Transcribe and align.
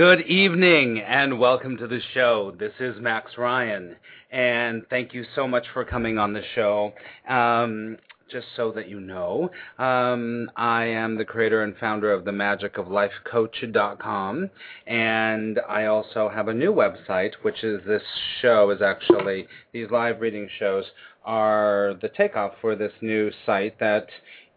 Good 0.00 0.22
evening 0.28 1.00
and 1.00 1.38
welcome 1.38 1.76
to 1.76 1.86
the 1.86 2.00
show. 2.14 2.54
This 2.58 2.72
is 2.80 2.98
Max 2.98 3.32
Ryan, 3.36 3.96
and 4.32 4.82
thank 4.88 5.12
you 5.12 5.26
so 5.34 5.46
much 5.46 5.66
for 5.74 5.84
coming 5.84 6.16
on 6.16 6.32
the 6.32 6.40
show. 6.54 6.94
Um, 7.28 7.98
just 8.32 8.46
so 8.56 8.72
that 8.72 8.88
you 8.88 8.98
know, 8.98 9.50
um, 9.78 10.50
I 10.56 10.84
am 10.84 11.18
the 11.18 11.26
creator 11.26 11.64
and 11.64 11.76
founder 11.76 12.14
of 12.14 12.24
the 12.24 12.32
and 14.86 15.60
I 15.68 15.84
also 15.84 16.30
have 16.30 16.48
a 16.48 16.54
new 16.54 16.72
website, 16.72 17.32
which 17.42 17.62
is 17.62 17.82
this 17.86 18.00
show 18.40 18.70
is 18.70 18.80
actually 18.80 19.48
these 19.74 19.90
live 19.90 20.22
reading 20.22 20.48
shows 20.58 20.86
are 21.26 21.94
the 22.00 22.08
takeoff 22.08 22.52
for 22.62 22.74
this 22.74 22.92
new 23.02 23.30
site 23.44 23.78
that 23.80 24.06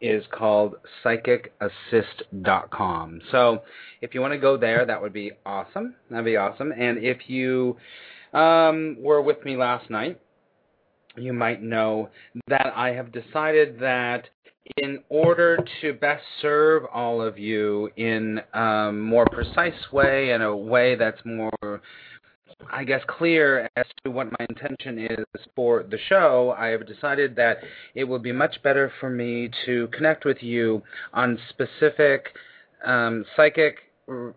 is 0.03 0.23
called 0.31 0.75
psychicassist.com. 1.03 3.21
So 3.31 3.63
if 4.01 4.13
you 4.13 4.19
want 4.19 4.33
to 4.33 4.37
go 4.37 4.57
there, 4.57 4.85
that 4.85 5.01
would 5.01 5.13
be 5.13 5.31
awesome. 5.45 5.95
That'd 6.09 6.25
be 6.25 6.35
awesome. 6.35 6.73
And 6.73 6.97
if 6.97 7.29
you 7.29 7.77
um, 8.33 8.97
were 8.99 9.21
with 9.21 9.45
me 9.45 9.55
last 9.55 9.89
night, 9.89 10.19
you 11.15 11.31
might 11.31 11.63
know 11.63 12.09
that 12.47 12.73
I 12.75 12.89
have 12.89 13.13
decided 13.13 13.79
that 13.79 14.27
in 14.77 15.03
order 15.09 15.59
to 15.81 15.91
best 15.93 16.23
serve 16.41 16.83
all 16.93 17.21
of 17.21 17.39
you 17.39 17.89
in 17.95 18.41
a 18.53 18.91
more 18.91 19.25
precise 19.31 19.89
way 19.91 20.31
and 20.31 20.43
a 20.43 20.55
way 20.55 20.95
that's 20.95 21.19
more 21.23 21.81
I 22.71 22.83
guess, 22.83 23.01
clear 23.07 23.69
as 23.75 23.85
to 24.03 24.11
what 24.11 24.27
my 24.39 24.45
intention 24.49 24.99
is 24.99 25.25
for 25.55 25.83
the 25.83 25.97
show, 26.09 26.55
I 26.57 26.67
have 26.67 26.87
decided 26.87 27.35
that 27.35 27.57
it 27.95 28.03
would 28.03 28.23
be 28.23 28.31
much 28.31 28.61
better 28.63 28.91
for 28.99 29.09
me 29.09 29.49
to 29.65 29.87
connect 29.87 30.25
with 30.25 30.41
you 30.41 30.83
on 31.13 31.39
specific 31.49 32.27
um, 32.85 33.25
psychic 33.35 33.77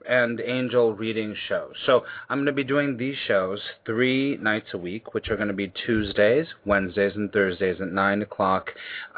and 0.09 0.41
angel 0.41 0.95
reading 0.95 1.35
shows. 1.49 1.73
So 1.87 2.05
I'm 2.29 2.39
going 2.39 2.47
to 2.47 2.53
be 2.53 2.65
doing 2.65 2.97
these 2.97 3.17
shows 3.27 3.61
three 3.85 4.37
nights 4.37 4.69
a 4.75 4.79
week, 4.79 5.13
which 5.15 5.29
are 5.29 5.37
going 5.37 5.49
to 5.49 5.55
be 5.55 5.73
Tuesdays, 5.87 6.47
Wednesdays, 6.65 7.13
and 7.17 7.33
Thursdays 7.33 7.81
at 7.81 7.89
9 7.89 8.23
o'clock 8.23 8.71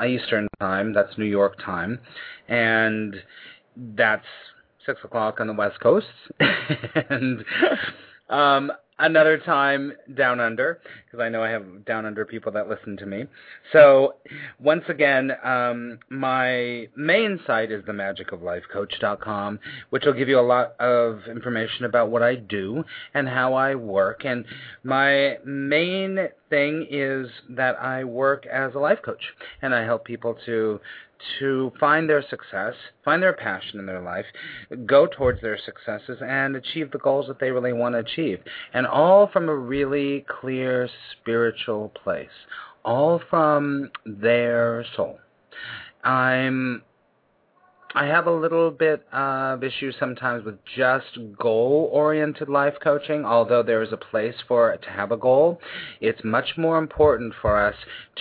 Eastern 0.06 0.48
Time. 0.58 0.94
That's 0.94 1.18
New 1.18 1.26
York 1.26 1.62
time. 1.62 1.98
And 2.48 3.16
that's 3.76 4.24
6 4.86 5.00
o'clock 5.04 5.40
on 5.40 5.48
the 5.48 5.52
West 5.52 5.80
Coast. 5.80 6.06
and 6.40 7.44
um, 8.30 8.72
another 8.98 9.38
time 9.38 9.92
down 10.14 10.40
under 10.40 10.80
because 11.04 11.20
I 11.22 11.28
know 11.28 11.42
I 11.42 11.50
have 11.50 11.84
down 11.84 12.04
under 12.04 12.24
people 12.24 12.52
that 12.52 12.68
listen 12.68 12.96
to 12.98 13.06
me. 13.06 13.24
So 13.72 14.14
once 14.58 14.84
again, 14.88 15.32
um, 15.42 15.98
my 16.10 16.88
main 16.96 17.40
site 17.46 17.70
is 17.70 17.84
themagicoflifecoach.com, 17.84 19.58
which 19.90 20.04
will 20.04 20.12
give 20.12 20.28
you 20.28 20.38
a 20.38 20.42
lot 20.42 20.74
of 20.80 21.20
information 21.30 21.84
about 21.84 22.10
what 22.10 22.22
I 22.22 22.34
do 22.34 22.84
and 23.14 23.28
how 23.28 23.54
I 23.54 23.74
work. 23.74 24.24
And 24.24 24.44
my 24.82 25.38
main 25.44 26.28
thing 26.50 26.86
is 26.90 27.28
that 27.50 27.76
I 27.80 28.04
work 28.04 28.46
as 28.46 28.74
a 28.74 28.78
life 28.78 29.00
coach 29.04 29.22
and 29.62 29.74
I 29.74 29.84
help 29.84 30.04
people 30.04 30.36
to 30.46 30.80
to 31.38 31.72
find 31.78 32.08
their 32.08 32.22
success, 32.28 32.74
find 33.04 33.22
their 33.22 33.32
passion 33.32 33.78
in 33.78 33.86
their 33.86 34.00
life, 34.00 34.26
go 34.86 35.06
towards 35.06 35.40
their 35.40 35.58
successes, 35.58 36.18
and 36.22 36.56
achieve 36.56 36.90
the 36.90 36.98
goals 36.98 37.26
that 37.28 37.38
they 37.40 37.50
really 37.50 37.72
want 37.72 37.94
to 37.94 37.98
achieve. 37.98 38.40
And 38.72 38.86
all 38.86 39.28
from 39.32 39.48
a 39.48 39.54
really 39.54 40.24
clear 40.40 40.88
spiritual 41.12 41.90
place, 42.02 42.28
all 42.84 43.20
from 43.30 43.90
their 44.06 44.84
soul. 44.96 45.18
I'm 46.04 46.82
I 47.94 48.04
have 48.04 48.26
a 48.26 48.32
little 48.32 48.70
bit 48.70 49.06
of 49.12 49.64
issue 49.64 49.92
sometimes 49.98 50.44
with 50.44 50.58
just 50.76 51.18
goal 51.38 51.88
oriented 51.90 52.48
life 52.48 52.74
coaching, 52.82 53.24
although 53.24 53.62
there 53.62 53.82
is 53.82 53.92
a 53.92 53.96
place 53.96 54.34
for 54.46 54.70
it 54.72 54.82
to 54.82 54.90
have 54.90 55.10
a 55.10 55.16
goal. 55.16 55.58
It's 56.00 56.22
much 56.22 56.58
more 56.58 56.76
important 56.76 57.32
for 57.40 57.56
us 57.56 57.74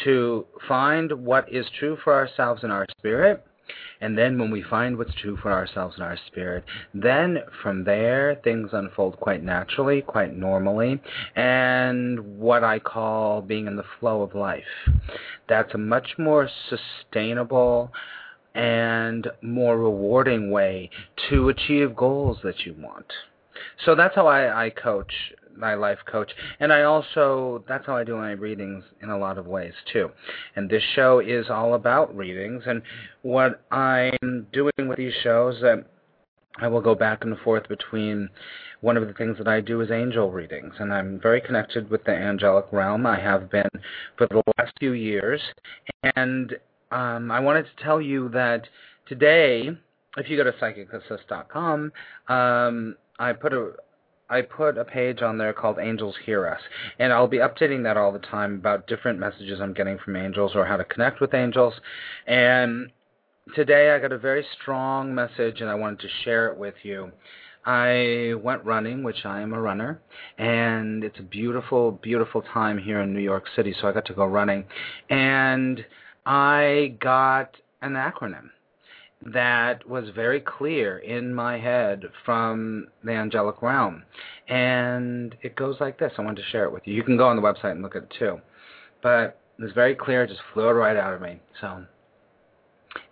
to 0.05 0.45
find 0.67 1.25
what 1.25 1.51
is 1.51 1.65
true 1.77 1.97
for 2.01 2.13
ourselves 2.13 2.63
in 2.63 2.71
our 2.71 2.85
spirit. 2.97 3.45
And 3.99 4.17
then 4.17 4.39
when 4.39 4.51
we 4.51 4.63
find 4.63 4.97
what's 4.97 5.13
true 5.15 5.37
for 5.41 5.51
ourselves 5.51 5.95
and 5.95 6.03
our 6.03 6.17
spirit, 6.27 6.63
then 6.93 7.39
from 7.61 7.83
there 7.83 8.39
things 8.43 8.69
unfold 8.71 9.19
quite 9.19 9.43
naturally, 9.43 10.01
quite 10.01 10.33
normally, 10.33 11.01
and 11.35 12.37
what 12.37 12.63
I 12.63 12.79
call 12.79 13.41
being 13.41 13.67
in 13.67 13.75
the 13.75 13.83
flow 13.99 14.21
of 14.21 14.33
life. 14.33 14.63
That's 15.49 15.73
a 15.73 15.77
much 15.77 16.13
more 16.17 16.47
sustainable, 16.69 17.91
and 18.57 19.27
more 19.41 19.77
rewarding 19.77 20.49
way 20.49 20.89
to 21.29 21.49
achieve 21.49 21.95
goals 21.95 22.39
that 22.43 22.65
you 22.65 22.75
want. 22.77 23.05
So 23.85 23.95
that's 23.95 24.15
how 24.15 24.27
I, 24.27 24.65
I 24.65 24.69
coach 24.71 25.13
my 25.55 25.73
life 25.73 25.97
coach 26.05 26.31
and 26.59 26.71
I 26.71 26.83
also 26.83 27.63
that's 27.67 27.87
how 27.87 27.97
I 27.97 28.03
do 28.03 28.15
my 28.15 28.31
readings 28.31 28.83
in 29.01 29.09
a 29.09 29.17
lot 29.17 29.37
of 29.37 29.47
ways 29.47 29.73
too. 29.91 30.09
And 30.55 30.69
this 30.69 30.83
show 30.95 31.19
is 31.19 31.49
all 31.49 31.73
about 31.73 32.15
readings 32.15 32.63
and 32.67 32.81
what 33.21 33.63
I'm 33.71 34.47
doing 34.51 34.87
with 34.87 34.97
these 34.97 35.13
shows 35.23 35.59
that 35.61 35.85
I 36.59 36.67
will 36.67 36.81
go 36.81 36.95
back 36.95 37.23
and 37.23 37.37
forth 37.39 37.67
between 37.69 38.29
one 38.81 38.97
of 38.97 39.07
the 39.07 39.13
things 39.13 39.37
that 39.37 39.47
I 39.47 39.61
do 39.61 39.81
is 39.81 39.91
angel 39.91 40.31
readings, 40.31 40.73
and 40.79 40.93
I'm 40.93 41.19
very 41.19 41.41
connected 41.41 41.89
with 41.89 42.03
the 42.03 42.11
angelic 42.11 42.65
realm. 42.71 43.05
I 43.05 43.19
have 43.19 43.49
been 43.49 43.69
for 44.17 44.27
the 44.27 44.41
last 44.57 44.73
few 44.79 44.91
years, 44.93 45.41
and 46.15 46.55
um, 46.91 47.31
I 47.31 47.39
wanted 47.39 47.65
to 47.65 47.83
tell 47.83 48.01
you 48.01 48.29
that 48.29 48.67
today, 49.07 49.69
if 50.17 50.29
you 50.29 50.37
go 50.37 50.43
to 50.43 50.51
psychicassist.com, 50.53 51.91
um, 52.27 52.95
I 53.19 53.33
put 53.33 53.53
a 53.53 53.71
I 54.29 54.41
put 54.41 54.77
a 54.77 54.83
page 54.83 55.21
on 55.21 55.37
there 55.37 55.53
called 55.53 55.79
Angels 55.79 56.15
Hear 56.25 56.47
Us, 56.47 56.59
and 56.99 57.13
I'll 57.13 57.27
be 57.27 57.37
updating 57.37 57.83
that 57.83 57.95
all 57.95 58.11
the 58.11 58.19
time 58.19 58.55
about 58.55 58.87
different 58.87 59.19
messages 59.19 59.61
I'm 59.61 59.73
getting 59.73 59.97
from 59.99 60.17
angels 60.17 60.51
or 60.53 60.65
how 60.65 60.75
to 60.75 60.83
connect 60.83 61.21
with 61.21 61.33
angels. 61.33 61.73
And 62.25 62.91
today 63.55 63.91
I 63.91 63.99
got 63.99 64.11
a 64.11 64.17
very 64.17 64.45
strong 64.59 65.15
message, 65.15 65.61
and 65.61 65.69
I 65.69 65.75
wanted 65.75 66.01
to 66.01 66.09
share 66.25 66.49
it 66.49 66.57
with 66.57 66.75
you. 66.83 67.11
I 67.65 68.33
went 68.41 68.63
running, 68.63 69.03
which 69.03 69.25
I 69.25 69.41
am 69.41 69.53
a 69.53 69.61
runner, 69.61 70.01
and 70.37 71.03
it's 71.03 71.19
a 71.19 71.23
beautiful, 71.23 71.91
beautiful 71.91 72.41
time 72.41 72.77
here 72.77 73.01
in 73.01 73.13
New 73.13 73.21
York 73.21 73.45
City, 73.55 73.73
so 73.79 73.87
I 73.87 73.93
got 73.93 74.05
to 74.05 74.13
go 74.13 74.25
running. 74.25 74.65
And 75.09 75.85
I 76.27 76.97
got 76.99 77.55
an 77.81 77.93
acronym 77.93 78.49
that 79.25 79.87
was 79.87 80.09
very 80.13 80.41
clear 80.41 80.97
in 80.97 81.33
my 81.33 81.57
head 81.57 82.03
from 82.25 82.87
the 83.01 83.13
angelic 83.13 83.61
realm. 83.61 84.03
And 84.49 85.35
it 85.41 85.55
goes 85.55 85.77
like 85.79 85.97
this. 85.97 86.11
I 86.17 86.23
wanted 86.23 86.41
to 86.41 86.49
share 86.49 86.65
it 86.65 86.73
with 86.73 86.85
you. 86.85 86.93
You 86.93 87.03
can 87.03 87.15
go 87.15 87.29
on 87.29 87.37
the 87.37 87.41
website 87.41 87.71
and 87.71 87.81
look 87.81 87.95
at 87.95 88.03
it 88.03 88.13
too. 88.19 88.41
But 89.01 89.39
it 89.57 89.63
was 89.63 89.71
very 89.71 89.95
clear, 89.95 90.23
it 90.23 90.27
just 90.27 90.41
flowed 90.53 90.75
right 90.75 90.97
out 90.97 91.13
of 91.13 91.21
me. 91.21 91.39
So, 91.61 91.85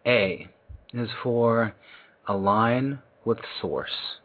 A 0.06 0.50
is 0.94 1.10
for 1.24 1.74
align 2.28 3.00
with 3.24 3.40
Source. 3.62 4.20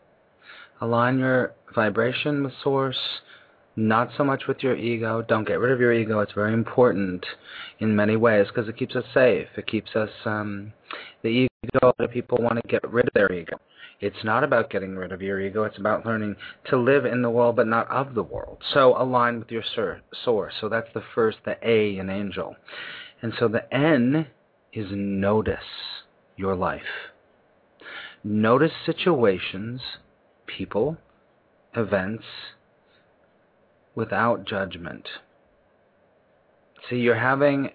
Align 0.80 1.20
your 1.20 1.52
vibration 1.76 2.42
with 2.42 2.54
Source. 2.64 2.98
Not 3.76 4.10
so 4.16 4.24
much 4.24 4.46
with 4.48 4.62
your 4.62 4.76
ego. 4.76 5.22
Don't 5.22 5.46
get 5.46 5.60
rid 5.60 5.72
of 5.72 5.80
your 5.80 5.92
ego. 5.92 6.20
It's 6.20 6.32
very 6.32 6.52
important 6.52 7.24
in 7.78 7.94
many 7.94 8.16
ways 8.16 8.46
because 8.48 8.68
it 8.68 8.76
keeps 8.76 8.96
us 8.96 9.04
safe. 9.14 9.46
It 9.56 9.66
keeps 9.66 9.94
us 9.94 10.10
um 10.24 10.72
the 11.22 11.28
ego. 11.28 11.48
A 11.82 11.86
lot 11.86 12.00
of 12.00 12.10
people 12.10 12.38
want 12.38 12.60
to 12.60 12.68
get 12.68 12.90
rid 12.90 13.06
of 13.06 13.14
their 13.14 13.32
ego. 13.32 13.58
It's 14.00 14.24
not 14.24 14.42
about 14.42 14.70
getting 14.70 14.96
rid 14.96 15.12
of 15.12 15.22
your 15.22 15.40
ego. 15.40 15.64
It's 15.64 15.78
about 15.78 16.06
learning 16.06 16.36
to 16.70 16.76
live 16.78 17.04
in 17.04 17.22
the 17.22 17.30
world 17.30 17.56
but 17.56 17.66
not 17.66 17.88
of 17.90 18.14
the 18.14 18.22
world. 18.22 18.58
So 18.72 19.00
align 19.00 19.38
with 19.38 19.50
your 19.50 19.64
source. 20.24 20.54
So 20.60 20.68
that's 20.68 20.92
the 20.94 21.02
first, 21.14 21.38
the 21.44 21.56
A 21.62 21.98
in 21.98 22.10
angel. 22.10 22.56
And 23.22 23.32
so 23.38 23.46
the 23.46 23.72
N 23.72 24.26
is 24.72 24.86
notice 24.90 25.58
your 26.36 26.56
life. 26.56 26.80
Notice 28.24 28.72
situations, 28.84 29.80
people, 30.46 30.96
events 31.74 32.24
without 34.00 34.46
judgment. 34.46 35.06
See, 36.88 36.96
you're 36.96 37.14
having 37.14 37.68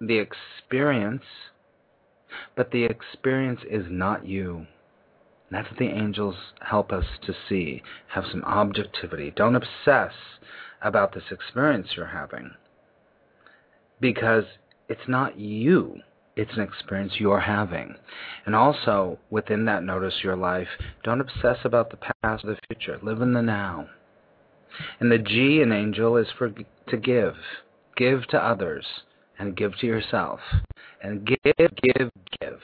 the 0.00 0.16
experience, 0.16 1.22
but 2.56 2.70
the 2.70 2.84
experience 2.84 3.60
is 3.70 3.84
not 3.90 4.26
you. 4.26 4.66
That's 5.50 5.68
what 5.68 5.78
the 5.78 5.90
angels 5.90 6.36
help 6.62 6.92
us 6.92 7.04
to 7.26 7.34
see. 7.46 7.82
Have 8.08 8.24
some 8.30 8.42
objectivity. 8.44 9.34
Don't 9.36 9.54
obsess 9.54 10.14
about 10.80 11.12
this 11.12 11.24
experience 11.30 11.88
you're 11.94 12.06
having 12.06 12.52
because 14.00 14.44
it's 14.88 15.08
not 15.08 15.38
you. 15.38 16.00
It's 16.36 16.56
an 16.56 16.62
experience 16.62 17.12
you're 17.18 17.40
having. 17.40 17.96
And 18.46 18.54
also, 18.54 19.18
within 19.28 19.66
that, 19.66 19.84
notice 19.84 20.14
your 20.22 20.36
life. 20.36 20.68
Don't 21.04 21.20
obsess 21.20 21.58
about 21.64 21.90
the 21.90 21.98
past 21.98 22.46
or 22.46 22.54
the 22.54 22.58
future. 22.68 22.98
Live 23.02 23.20
in 23.20 23.34
the 23.34 23.42
now. 23.42 23.88
And 25.00 25.10
the 25.10 25.18
G 25.18 25.60
in 25.62 25.72
angel 25.72 26.16
is 26.16 26.28
for 26.38 26.50
to 26.50 26.96
give. 26.96 27.34
Give 27.96 28.26
to 28.28 28.38
others 28.38 28.86
and 29.38 29.56
give 29.56 29.76
to 29.78 29.86
yourself. 29.86 30.40
And 31.02 31.26
give, 31.26 31.54
give, 31.56 32.10
give 32.40 32.60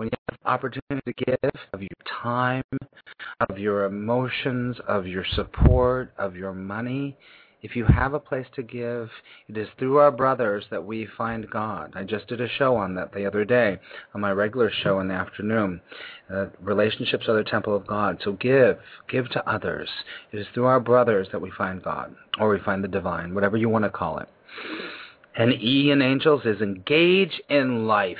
when 0.00 0.08
you 0.08 0.18
have 0.30 0.38
opportunity 0.46 1.12
to 1.12 1.24
give 1.26 1.52
of 1.74 1.82
your 1.82 1.90
time, 2.22 2.64
of 3.50 3.58
your 3.58 3.84
emotions, 3.84 4.78
of 4.88 5.06
your 5.06 5.26
support, 5.34 6.14
of 6.16 6.34
your 6.34 6.54
money, 6.54 7.18
if 7.62 7.76
you 7.76 7.84
have 7.84 8.14
a 8.14 8.20
place 8.20 8.46
to 8.54 8.62
give, 8.62 9.10
it 9.48 9.56
is 9.56 9.68
through 9.78 9.98
our 9.98 10.10
brothers 10.10 10.64
that 10.70 10.84
we 10.84 11.06
find 11.18 11.50
God. 11.50 11.92
I 11.94 12.04
just 12.04 12.26
did 12.26 12.40
a 12.40 12.48
show 12.48 12.76
on 12.76 12.94
that 12.94 13.12
the 13.12 13.26
other 13.26 13.44
day, 13.44 13.78
on 14.14 14.20
my 14.20 14.32
regular 14.32 14.70
show 14.82 15.00
in 15.00 15.08
the 15.08 15.14
afternoon. 15.14 15.80
Uh, 16.32 16.46
relationships 16.60 17.28
are 17.28 17.36
the 17.36 17.44
temple 17.44 17.76
of 17.76 17.86
God. 17.86 18.18
So 18.24 18.32
give, 18.32 18.78
give 19.08 19.28
to 19.30 19.50
others. 19.50 19.88
It 20.32 20.38
is 20.38 20.46
through 20.54 20.66
our 20.66 20.80
brothers 20.80 21.28
that 21.32 21.40
we 21.42 21.50
find 21.50 21.82
God, 21.82 22.14
or 22.38 22.48
we 22.48 22.60
find 22.60 22.82
the 22.82 22.88
divine, 22.88 23.34
whatever 23.34 23.56
you 23.56 23.68
want 23.68 23.84
to 23.84 23.90
call 23.90 24.18
it. 24.18 24.28
And 25.36 25.52
E 25.52 25.90
in 25.90 26.02
angels 26.02 26.42
is 26.44 26.60
engage 26.60 27.40
in 27.48 27.86
life. 27.86 28.18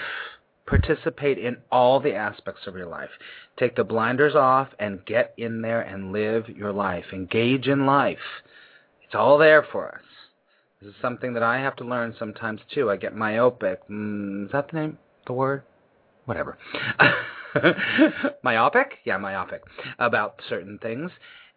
Participate 0.66 1.38
in 1.38 1.56
all 1.72 1.98
the 1.98 2.14
aspects 2.14 2.66
of 2.66 2.76
your 2.76 2.86
life. 2.86 3.10
Take 3.58 3.74
the 3.74 3.84
blinders 3.84 4.36
off 4.36 4.68
and 4.78 5.04
get 5.04 5.34
in 5.36 5.62
there 5.62 5.80
and 5.80 6.12
live 6.12 6.48
your 6.48 6.72
life. 6.72 7.06
Engage 7.12 7.66
in 7.66 7.86
life. 7.86 8.18
It's 9.10 9.16
all 9.16 9.38
there 9.38 9.66
for 9.72 9.88
us. 9.88 10.04
This 10.80 10.90
is 10.90 10.94
something 11.02 11.34
that 11.34 11.42
I 11.42 11.58
have 11.58 11.74
to 11.76 11.84
learn 11.84 12.14
sometimes 12.16 12.60
too. 12.72 12.92
I 12.92 12.96
get 12.96 13.12
myopic. 13.12 13.80
Mm, 13.88 14.44
is 14.46 14.52
that 14.52 14.70
the 14.70 14.76
name? 14.78 14.98
The 15.26 15.32
word? 15.32 15.64
Whatever. 16.26 16.56
myopic? 18.44 18.98
Yeah, 19.04 19.16
myopic 19.16 19.62
about 19.98 20.40
certain 20.48 20.78
things, 20.78 21.10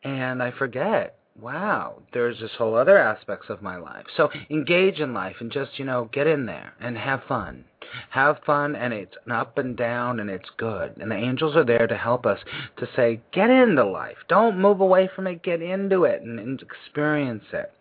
and 0.03 0.41
I 0.41 0.49
forget 0.49 1.15
wow, 1.39 2.01
there's 2.11 2.39
this 2.39 2.51
whole 2.57 2.75
other 2.75 2.97
aspects 2.97 3.49
of 3.49 3.61
my 3.61 3.77
life. 3.77 4.05
So 4.17 4.29
engage 4.49 4.99
in 4.99 5.13
life 5.13 5.35
and 5.39 5.51
just, 5.51 5.77
you 5.77 5.85
know, 5.85 6.09
get 6.11 6.25
in 6.25 6.47
there 6.47 6.73
and 6.79 6.97
have 6.97 7.21
fun. 7.27 7.65
Have 8.09 8.39
fun 8.45 8.75
and 8.75 8.93
it's 8.93 9.15
an 9.25 9.31
up 9.31 9.57
and 9.57 9.75
down 9.75 10.19
and 10.19 10.29
it's 10.29 10.49
good. 10.57 10.95
And 10.97 11.11
the 11.11 11.15
angels 11.15 11.55
are 11.55 11.65
there 11.65 11.87
to 11.87 11.97
help 11.97 12.25
us 12.25 12.39
to 12.77 12.87
say, 12.95 13.21
get 13.31 13.49
into 13.49 13.85
life. 13.85 14.17
Don't 14.27 14.59
move 14.59 14.81
away 14.81 15.09
from 15.15 15.27
it, 15.27 15.43
get 15.43 15.61
into 15.61 16.03
it 16.03 16.21
and, 16.21 16.39
and 16.39 16.61
experience 16.61 17.45
it. 17.53 17.71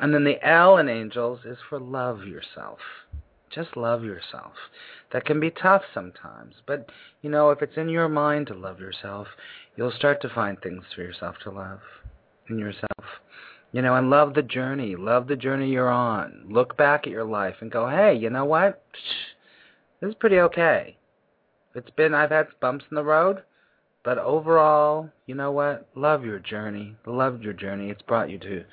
And 0.00 0.14
then 0.14 0.24
the 0.24 0.44
L 0.46 0.76
in 0.76 0.88
angels 0.88 1.40
is 1.44 1.58
for 1.68 1.80
love 1.80 2.24
yourself. 2.24 2.78
Just 3.50 3.76
love 3.76 4.04
yourself. 4.04 4.52
That 5.12 5.24
can 5.24 5.40
be 5.40 5.50
tough 5.50 5.82
sometimes, 5.94 6.56
but 6.66 6.90
you 7.22 7.30
know, 7.30 7.50
if 7.50 7.62
it's 7.62 7.76
in 7.76 7.88
your 7.88 8.08
mind 8.08 8.46
to 8.48 8.54
love 8.54 8.78
yourself, 8.78 9.26
you'll 9.76 9.90
start 9.90 10.20
to 10.22 10.28
find 10.28 10.60
things 10.60 10.84
for 10.94 11.02
yourself 11.02 11.36
to 11.44 11.50
love 11.50 11.80
in 12.50 12.58
yourself. 12.58 13.04
You 13.72 13.82
know, 13.82 13.96
and 13.96 14.08
love 14.08 14.34
the 14.34 14.42
journey. 14.42 14.96
Love 14.96 15.28
the 15.28 15.36
journey 15.36 15.70
you're 15.70 15.90
on. 15.90 16.46
Look 16.48 16.76
back 16.76 17.06
at 17.06 17.12
your 17.12 17.24
life 17.24 17.56
and 17.60 17.70
go, 17.70 17.88
hey, 17.88 18.14
you 18.14 18.30
know 18.30 18.46
what? 18.46 18.82
This 20.00 20.10
is 20.10 20.14
pretty 20.14 20.38
okay. 20.38 20.96
It's 21.74 21.90
been, 21.90 22.14
I've 22.14 22.30
had 22.30 22.48
bumps 22.60 22.86
in 22.90 22.94
the 22.94 23.04
road, 23.04 23.42
but 24.04 24.16
overall, 24.16 25.10
you 25.26 25.34
know 25.34 25.52
what? 25.52 25.86
Love 25.94 26.24
your 26.24 26.38
journey. 26.38 26.96
Love 27.04 27.42
your 27.42 27.52
journey. 27.52 27.90
It's 27.90 28.02
brought 28.02 28.30
you 28.30 28.38
to, 28.38 28.64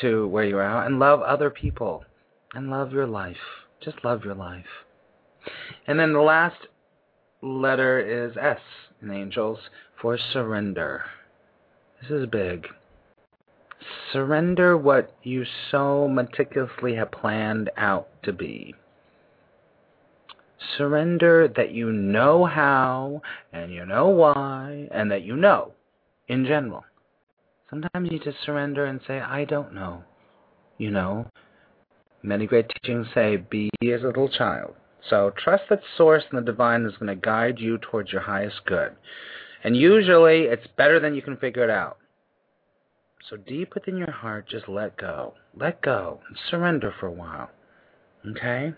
to 0.00 0.26
where 0.28 0.44
you 0.44 0.58
are, 0.58 0.84
and 0.84 0.98
love 0.98 1.22
other 1.22 1.50
people, 1.50 2.04
and 2.52 2.70
love 2.70 2.92
your 2.92 3.06
life. 3.06 3.36
Just 3.80 4.04
love 4.04 4.24
your 4.24 4.34
life. 4.34 4.66
And 5.86 5.98
then 5.98 6.12
the 6.12 6.20
last 6.20 6.66
letter 7.40 8.00
is 8.00 8.36
S 8.36 8.60
in 9.00 9.10
Angels 9.10 9.58
for 10.00 10.18
surrender. 10.32 11.04
This 12.02 12.10
is 12.10 12.26
big. 12.26 12.66
Surrender 14.12 14.76
what 14.76 15.14
you 15.22 15.44
so 15.70 16.06
meticulously 16.08 16.94
have 16.94 17.10
planned 17.10 17.70
out 17.76 18.08
to 18.22 18.32
be. 18.32 18.74
Surrender 20.76 21.48
that 21.48 21.72
you 21.72 21.90
know 21.90 22.44
how 22.44 23.22
and 23.52 23.72
you 23.72 23.86
know 23.86 24.08
why 24.08 24.88
and 24.90 25.10
that 25.10 25.22
you 25.22 25.36
know 25.36 25.72
in 26.28 26.44
general. 26.44 26.84
Sometimes 27.70 28.10
you 28.10 28.18
just 28.18 28.42
surrender 28.44 28.84
and 28.84 29.00
say, 29.06 29.20
I 29.20 29.44
don't 29.44 29.72
know. 29.72 30.02
You 30.76 30.90
know, 30.90 31.26
many 32.22 32.46
great 32.46 32.68
teachings 32.68 33.06
say, 33.14 33.36
be 33.36 33.70
as 33.82 34.02
a 34.02 34.06
little 34.06 34.28
child. 34.28 34.74
So 35.08 35.32
trust 35.36 35.64
that 35.70 35.80
Source 35.96 36.24
and 36.30 36.38
the 36.38 36.52
Divine 36.52 36.84
is 36.84 36.96
going 36.98 37.06
to 37.08 37.14
guide 37.16 37.58
you 37.58 37.78
towards 37.78 38.12
your 38.12 38.22
highest 38.22 38.64
good. 38.66 38.92
And 39.64 39.76
usually 39.76 40.42
it's 40.42 40.66
better 40.76 41.00
than 41.00 41.14
you 41.14 41.22
can 41.22 41.36
figure 41.36 41.64
it 41.64 41.70
out. 41.70 41.98
So 43.28 43.36
deep 43.36 43.74
within 43.74 43.96
your 43.96 44.10
heart, 44.10 44.48
just 44.48 44.68
let 44.68 44.96
go. 44.96 45.34
Let 45.54 45.82
go 45.82 46.20
and 46.28 46.36
surrender 46.50 46.94
for 46.98 47.06
a 47.06 47.12
while. 47.12 47.50
Okay? 48.26 48.72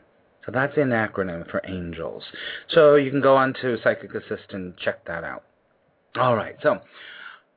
So 0.45 0.53
that's 0.53 0.77
an 0.77 0.91
acronym 0.91 1.49
for 1.51 1.63
angels. 1.65 2.25
So 2.69 2.97
you 2.97 3.11
can 3.11 3.21
go 3.21 3.37
on 3.37 3.55
to 3.63 3.79
Psychic 3.83 4.15
Assist 4.15 4.53
and 4.53 4.77
check 4.77 5.05
that 5.07 5.23
out. 5.25 5.45
All 6.17 6.37
right, 6.37 6.57
so 6.63 6.81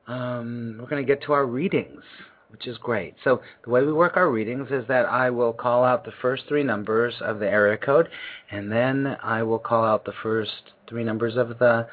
um, 0.06 0.76
we're 0.78 0.86
going 0.86 1.04
to 1.04 1.06
get 1.06 1.22
to 1.24 1.32
our 1.32 1.44
readings, 1.44 2.02
which 2.50 2.66
is 2.66 2.78
great. 2.78 3.14
So 3.24 3.42
the 3.64 3.70
way 3.70 3.82
we 3.84 3.92
work 3.92 4.16
our 4.16 4.30
readings 4.30 4.68
is 4.70 4.86
that 4.88 5.06
I 5.06 5.30
will 5.30 5.52
call 5.52 5.84
out 5.84 6.04
the 6.04 6.12
first 6.22 6.44
three 6.48 6.62
numbers 6.62 7.14
of 7.20 7.40
the 7.40 7.48
area 7.48 7.76
code, 7.76 8.08
and 8.50 8.70
then 8.70 9.16
I 9.22 9.42
will 9.42 9.58
call 9.58 9.84
out 9.84 10.04
the 10.04 10.14
first 10.22 10.72
three 10.88 11.04
numbers 11.04 11.36
of 11.36 11.58
the 11.58 11.88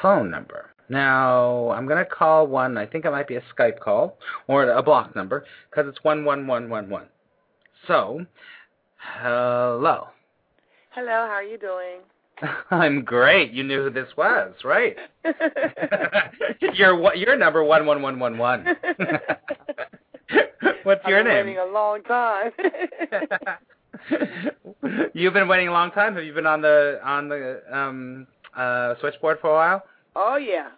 phone 0.00 0.30
number. 0.30 0.70
Now, 0.88 1.70
I'm 1.70 1.86
going 1.86 2.04
to 2.04 2.10
call 2.10 2.46
one, 2.46 2.76
I 2.76 2.86
think 2.86 3.04
it 3.04 3.10
might 3.10 3.28
be 3.28 3.36
a 3.36 3.42
Skype 3.56 3.80
call, 3.80 4.18
or 4.48 4.70
a 4.70 4.82
block 4.82 5.16
number, 5.16 5.44
because 5.70 5.88
it's 5.88 5.98
11111. 6.04 7.08
So, 7.86 8.24
hello. 8.98 10.08
Hello, 10.90 11.08
how 11.08 11.32
are 11.32 11.42
you 11.42 11.58
doing? 11.58 12.00
I'm 12.70 13.02
great. 13.04 13.52
You 13.52 13.64
knew 13.64 13.84
who 13.84 13.90
this 13.90 14.08
was, 14.16 14.54
right? 14.64 14.96
you're 16.60 16.74
your 16.74 17.14
your 17.14 17.36
number 17.36 17.62
one 17.64 17.86
one 17.86 18.02
one 18.02 18.18
one 18.18 18.38
one. 18.38 18.66
What's 20.84 21.04
your 21.06 21.22
name? 21.24 21.32
I've 21.32 21.44
been? 21.44 21.54
Waiting 21.54 21.58
a 21.58 21.72
long 21.72 22.02
time. 22.02 22.50
You've 25.14 25.32
been 25.34 25.48
waiting 25.48 25.68
a 25.68 25.72
long 25.72 25.90
time. 25.92 26.14
Have 26.14 26.24
you 26.24 26.32
been 26.34 26.46
on 26.46 26.60
the 26.62 27.00
on 27.04 27.28
the 27.28 27.62
um 27.72 28.26
uh 28.56 28.94
switchboard 29.00 29.38
for 29.40 29.50
a 29.50 29.54
while? 29.54 29.82
Oh 30.16 30.36
yeah. 30.36 30.68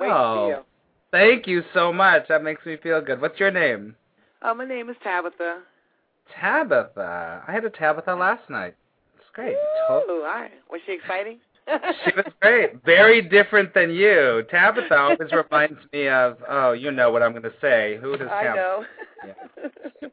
Wait 0.00 0.10
Oh. 0.10 0.48
you. 0.48 0.56
Thank 1.10 1.46
you 1.46 1.62
so 1.72 1.92
much. 1.92 2.26
That 2.28 2.42
makes 2.42 2.64
me 2.66 2.76
feel 2.82 3.00
good. 3.00 3.20
What's 3.20 3.38
your 3.38 3.50
name? 3.52 3.94
Uh, 4.42 4.52
my 4.54 4.64
name 4.66 4.90
is 4.90 4.96
Tabitha. 5.02 5.60
Tabitha. 6.40 7.42
I 7.46 7.52
had 7.52 7.64
a 7.64 7.70
Tabitha 7.70 8.14
last 8.14 8.48
night. 8.50 8.74
It's 9.16 9.24
great. 9.32 9.56
Ooh, 9.90 10.22
right. 10.24 10.50
Was 10.70 10.80
she 10.86 10.94
exciting? 10.94 11.38
She 12.04 12.12
was 12.16 12.26
great. 12.42 12.82
Very 12.84 13.22
different 13.22 13.72
than 13.74 13.90
you. 13.90 14.42
Tabitha 14.50 14.94
always 14.96 15.30
reminds 15.32 15.78
me 15.92 16.08
of, 16.08 16.36
oh, 16.48 16.72
you 16.72 16.90
know 16.90 17.10
what 17.10 17.22
I'm 17.22 17.30
going 17.30 17.42
to 17.44 17.52
say. 17.60 17.96
Who 18.02 18.16
does 18.16 18.28
I 18.30 18.42
Tabitha? 18.42 18.56
know. 18.56 18.84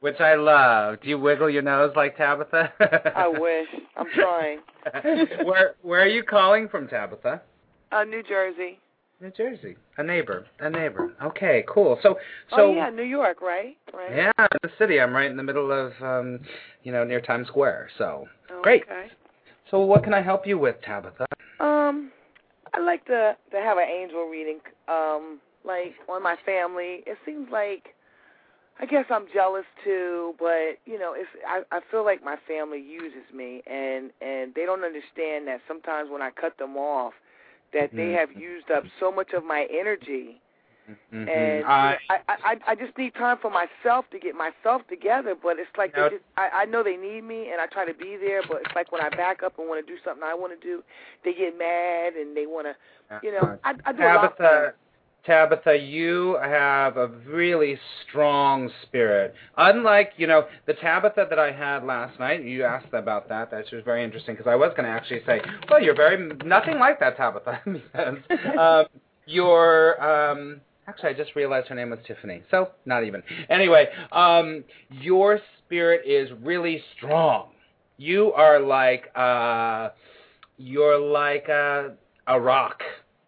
Which 0.01 0.19
I 0.19 0.35
love. 0.35 1.01
Do 1.01 1.09
you 1.09 1.17
wiggle 1.19 1.49
your 1.49 1.61
nose 1.63 1.91
like 1.95 2.15
Tabitha? 2.15 2.71
I 3.15 3.27
wish. 3.27 3.67
I'm 3.97 4.07
trying. 4.13 4.59
where 5.45 5.75
Where 5.81 6.01
are 6.01 6.07
you 6.07 6.23
calling 6.23 6.69
from, 6.69 6.87
Tabitha? 6.87 7.41
Uh, 7.91 8.03
New 8.03 8.23
Jersey. 8.23 8.79
New 9.21 9.31
Jersey. 9.31 9.75
A 9.97 10.03
neighbor. 10.03 10.45
A 10.59 10.69
neighbor. 10.69 11.11
Okay, 11.23 11.63
cool. 11.67 11.99
So 12.01 12.17
so 12.49 12.55
oh 12.57 12.73
yeah, 12.73 12.89
New 12.89 13.03
York, 13.03 13.41
right? 13.41 13.77
Right. 13.93 14.15
yeah, 14.15 14.47
the 14.63 14.69
city. 14.79 14.99
I'm 14.99 15.13
right 15.13 15.29
in 15.29 15.37
the 15.37 15.43
middle 15.43 15.71
of 15.71 15.93
um 16.01 16.39
you 16.83 16.91
know, 16.91 17.03
near 17.03 17.21
Times 17.21 17.47
Square. 17.47 17.89
So 17.97 18.27
great. 18.63 18.83
Okay. 18.83 19.07
So 19.69 19.79
what 19.81 20.03
can 20.03 20.13
I 20.13 20.21
help 20.21 20.47
you 20.47 20.57
with, 20.57 20.75
Tabitha? 20.81 21.25
Um, 21.59 22.11
I'd 22.73 22.83
like 22.83 23.05
to 23.05 23.35
to 23.51 23.57
have 23.57 23.77
an 23.77 23.87
angel 23.87 24.27
reading. 24.27 24.59
Um, 24.87 25.39
like 25.63 25.93
on 26.09 26.23
my 26.23 26.35
family. 26.45 27.03
It 27.05 27.17
seems 27.25 27.47
like 27.51 27.95
I 28.79 28.85
guess 28.85 29.05
I'm 29.09 29.25
jealous 29.33 29.65
too, 29.83 30.33
but 30.39 30.79
you 30.85 30.97
know, 30.97 31.13
it's 31.15 31.29
I 31.47 31.61
I 31.71 31.81
feel 31.91 32.03
like 32.03 32.23
my 32.23 32.37
family 32.47 32.81
uses 32.81 33.33
me 33.33 33.61
and 33.67 34.11
and 34.21 34.53
they 34.55 34.65
don't 34.65 34.83
understand 34.83 35.47
that 35.47 35.61
sometimes 35.67 36.09
when 36.09 36.21
I 36.21 36.31
cut 36.31 36.57
them 36.57 36.77
off 36.77 37.13
that 37.73 37.91
they 37.95 38.09
Mhm. 38.09 38.15
have 38.19 38.31
used 38.33 38.69
up 38.71 38.85
so 38.99 39.11
much 39.11 39.33
of 39.33 39.43
my 39.43 39.67
energy 39.71 40.41
Mhm. 41.13 41.27
and 41.27 41.65
I 42.09 42.19
I, 42.27 42.35
I 42.43 42.57
I 42.69 42.75
just 42.75 42.97
need 42.97 43.13
time 43.15 43.37
for 43.37 43.49
myself 43.51 44.05
to 44.11 44.19
get 44.19 44.35
myself 44.35 44.81
together. 44.87 45.35
But 45.35 45.59
it's 45.59 45.69
like 45.77 45.95
they 45.95 46.03
just 46.03 46.23
I, 46.37 46.49
I 46.63 46.65
know 46.65 46.83
they 46.83 46.97
need 46.97 47.21
me, 47.23 47.51
and 47.51 47.61
I 47.61 47.67
try 47.67 47.85
to 47.85 47.93
be 47.93 48.17
there. 48.17 48.43
But 48.43 48.61
it's 48.63 48.75
like 48.75 48.91
when 48.91 49.01
I 49.01 49.09
back 49.09 49.43
up 49.43 49.57
and 49.59 49.67
want 49.69 49.85
to 49.85 49.91
do 49.91 49.99
something 50.03 50.23
I 50.23 50.33
want 50.33 50.59
to 50.59 50.67
do, 50.67 50.83
they 51.23 51.33
get 51.33 51.57
mad 51.57 52.13
and 52.15 52.35
they 52.35 52.45
want 52.47 52.67
to, 52.67 52.75
you 53.21 53.31
know, 53.31 53.53
I, 53.63 53.73
I 53.85 53.93
do 53.93 54.07
a 54.07 54.11
lot. 54.13 54.33
Tabitha, 55.25 55.77
you 55.77 56.37
have 56.41 56.97
a 56.97 57.07
really 57.27 57.77
strong 58.07 58.71
spirit. 58.83 59.35
Unlike, 59.55 60.13
you 60.17 60.25
know, 60.25 60.47
the 60.65 60.73
Tabitha 60.73 61.27
that 61.29 61.37
I 61.37 61.51
had 61.51 61.83
last 61.83 62.19
night, 62.19 62.43
you 62.43 62.63
asked 62.63 62.93
about 62.93 63.29
that. 63.29 63.51
That 63.51 63.65
was 63.71 63.83
very 63.85 64.03
interesting 64.03 64.35
because 64.35 64.49
I 64.49 64.55
was 64.55 64.71
going 64.75 64.85
to 64.85 64.89
actually 64.89 65.21
say, 65.25 65.41
well, 65.69 65.81
you're 65.81 65.95
very 65.95 66.33
nothing 66.43 66.79
like 66.79 66.99
that, 66.99 67.17
Tabitha, 67.17 67.61
um, 68.59 68.85
you're. 69.27 70.01
Um, 70.03 70.61
actually, 70.87 71.09
I 71.09 71.13
just 71.13 71.35
realized 71.35 71.67
her 71.67 71.75
name 71.75 71.91
was 71.91 71.99
Tiffany, 72.07 72.41
so 72.49 72.69
not 72.85 73.03
even. 73.03 73.21
Anyway, 73.49 73.87
um, 74.11 74.63
your 74.89 75.39
spirit 75.65 76.01
is 76.05 76.29
really 76.41 76.83
strong. 76.97 77.49
You 77.97 78.33
are 78.33 78.59
like, 78.59 79.11
uh, 79.15 79.89
you're 80.57 80.99
like 80.99 81.47
a 81.47 81.93
a 82.27 82.39
rock. 82.39 82.81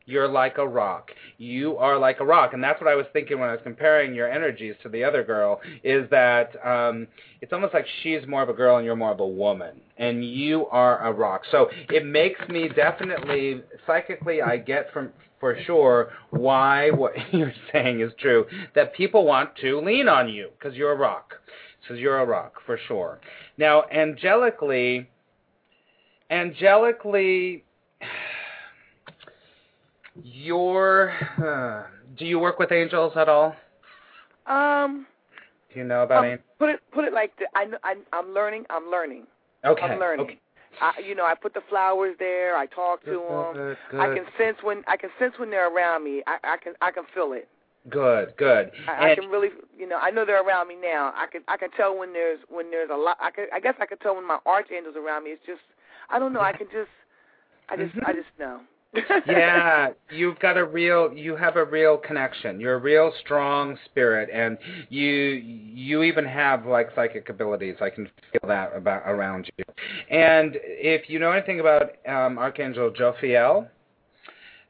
You're 0.06 0.28
like 0.28 0.58
a 0.58 0.68
rock. 0.68 1.12
You 1.38 1.78
are 1.78 1.98
like 1.98 2.20
a 2.20 2.26
rock, 2.26 2.54
and 2.54 2.62
that's 2.64 2.82
what 2.82 2.90
I 2.90 2.96
was 2.96 3.06
thinking 3.14 3.40
when 3.40 3.50
I 3.50 3.54
was 3.54 3.62
comparing 3.64 4.14
your 4.14 4.30
energies 4.30 4.76
to 4.84 4.90
the 4.90 5.04
other 5.04 5.24
girl. 5.24 5.62
Is 5.84 6.10
that 6.10 6.54
um, 6.66 7.08
it's 7.42 7.54
almost 7.54 7.74
like 7.74 7.86
she's 8.02 8.28
more 8.28 8.42
of 8.42 8.50
a 8.50 8.54
girl 8.54 8.78
and 8.78 8.86
you're 8.86 8.98
more 8.98 9.12
of 9.12 9.22
a 9.22 9.28
woman, 9.28 9.80
and 9.98 10.26
you 10.26 10.68
are 10.68 11.06
a 11.08 11.12
rock. 11.12 11.44
So 11.52 11.70
it 11.90 12.06
makes 12.06 12.40
me 12.50 12.70
definitely 12.70 13.62
psychically. 13.88 14.42
I 14.42 14.58
get 14.58 14.92
from 14.92 15.10
for 15.40 15.58
sure 15.66 16.12
why 16.32 16.90
what 16.92 17.14
you're 17.32 17.54
saying 17.72 18.02
is 18.02 18.12
true. 18.20 18.46
That 18.76 18.94
people 18.94 19.26
want 19.26 19.56
to 19.62 19.80
lean 19.80 20.10
on 20.10 20.28
you 20.28 20.50
because 20.58 20.76
you're 20.76 20.92
a 20.92 20.98
rock. 20.98 21.34
Because 21.82 22.00
you're 22.00 22.20
a 22.20 22.26
rock 22.26 22.56
for 22.66 22.80
sure. 22.88 23.20
Now, 23.58 23.84
angelically, 23.94 25.08
angelically 26.32 27.64
your 30.22 31.12
uh, 31.43 31.88
do 32.17 32.25
you 32.25 32.39
work 32.39 32.60
with 32.60 32.72
angels 32.72 33.13
at 33.15 33.29
all? 33.29 33.55
Um, 34.46 35.08
Do 35.74 35.79
you 35.79 35.86
know 35.86 36.03
about 36.03 36.20
um, 36.20 36.25
angels? 36.25 36.48
put 36.60 36.70
it 36.70 36.79
put 36.91 37.05
it 37.05 37.13
like 37.13 37.32
the, 37.38 37.46
I, 37.55 37.67
I 37.84 37.96
I'm 38.12 38.34
learning. 38.34 38.65
I'm 38.70 38.89
learning. 38.89 39.25
Okay. 39.65 39.82
I'm 39.86 40.00
learning. 40.00 40.25
Okay. 40.25 40.39
I, 40.82 40.91
you 41.05 41.15
know, 41.15 41.25
I 41.25 41.36
put 41.36 41.53
the 41.53 41.62
flowers 41.70 42.15
there. 42.20 42.58
I 42.58 42.65
talk 42.65 43.03
to 43.05 43.12
them. 43.12 43.53
Good, 43.53 43.77
good, 43.91 44.00
I 44.00 44.08
can 44.13 44.25
sense 44.38 44.58
when 44.63 44.84
I 44.88 44.98
can 44.98 45.10
sense 45.20 45.34
when 45.38 45.50
they're 45.50 45.74
around 45.74 46.03
me. 46.03 46.24
I, 46.27 46.38
I 46.43 46.58
can 46.58 46.74
I 46.82 46.91
can 46.91 47.03
feel 47.13 47.34
it. 47.34 47.48
good, 47.89 48.34
good. 48.38 48.72
I, 48.88 49.12
I 49.12 49.15
can 49.15 49.29
really, 49.29 49.50
you 49.77 49.88
know, 49.88 49.98
I 49.98 50.10
know 50.10 50.25
they're 50.25 50.43
around 50.46 50.67
me 50.67 50.75
now. 50.82 51.13
I 51.15 51.27
can 51.32 51.41
I 51.48 51.58
can 51.58 51.70
tell 51.72 51.98
when 51.98 52.12
there's 52.13 52.39
when 52.50 52.70
there's 52.72 52.89
a 52.91 52.98
lot. 52.98 53.17
I 53.22 53.32
can 53.32 53.46
I 53.53 53.60
guess 53.60 53.75
I 53.79 53.86
can 53.86 53.98
tell 54.00 54.15
when 54.15 54.27
my 54.27 54.39
archangels 54.46 54.96
around 54.98 55.24
me. 55.25 55.32
It's 55.32 55.46
just 55.46 55.62
I 56.10 56.20
don't 56.20 56.34
know. 56.34 56.41
I 56.41 56.53
can 56.53 56.67
just 56.72 56.89
I 57.70 57.77
just 57.77 57.93
I 58.05 58.12
Mhm. 58.12 58.15
just 58.15 58.29
know. 58.39 58.62
Yeah, 59.28 59.90
you've 60.12 60.40
got 60.40 60.58
a 60.58 60.66
real 60.66 61.12
you 61.14 61.36
have 61.36 61.56
a 61.56 61.66
real 61.66 61.98
connection. 61.98 62.60
You're 62.60 62.76
a 62.76 62.80
real 62.80 63.12
strong 63.24 63.78
spirit 63.86 64.30
and 64.32 64.58
you 64.90 65.08
you 65.08 66.04
even 66.04 66.26
have 66.26 66.66
like 66.66 66.90
psychic 66.96 67.30
abilities. 67.30 67.76
I 67.82 67.90
can 67.90 68.10
feel 68.32 68.48
that 68.48 68.76
about 68.76 69.04
around 69.06 69.50
you. 69.58 69.66
And 70.10 70.58
if 70.64 71.10
you 71.10 71.20
know 71.20 71.32
anything 71.32 71.60
about 71.60 71.92
um 72.08 72.38
Archangel 72.38 72.92
Jophiel, 72.92 73.68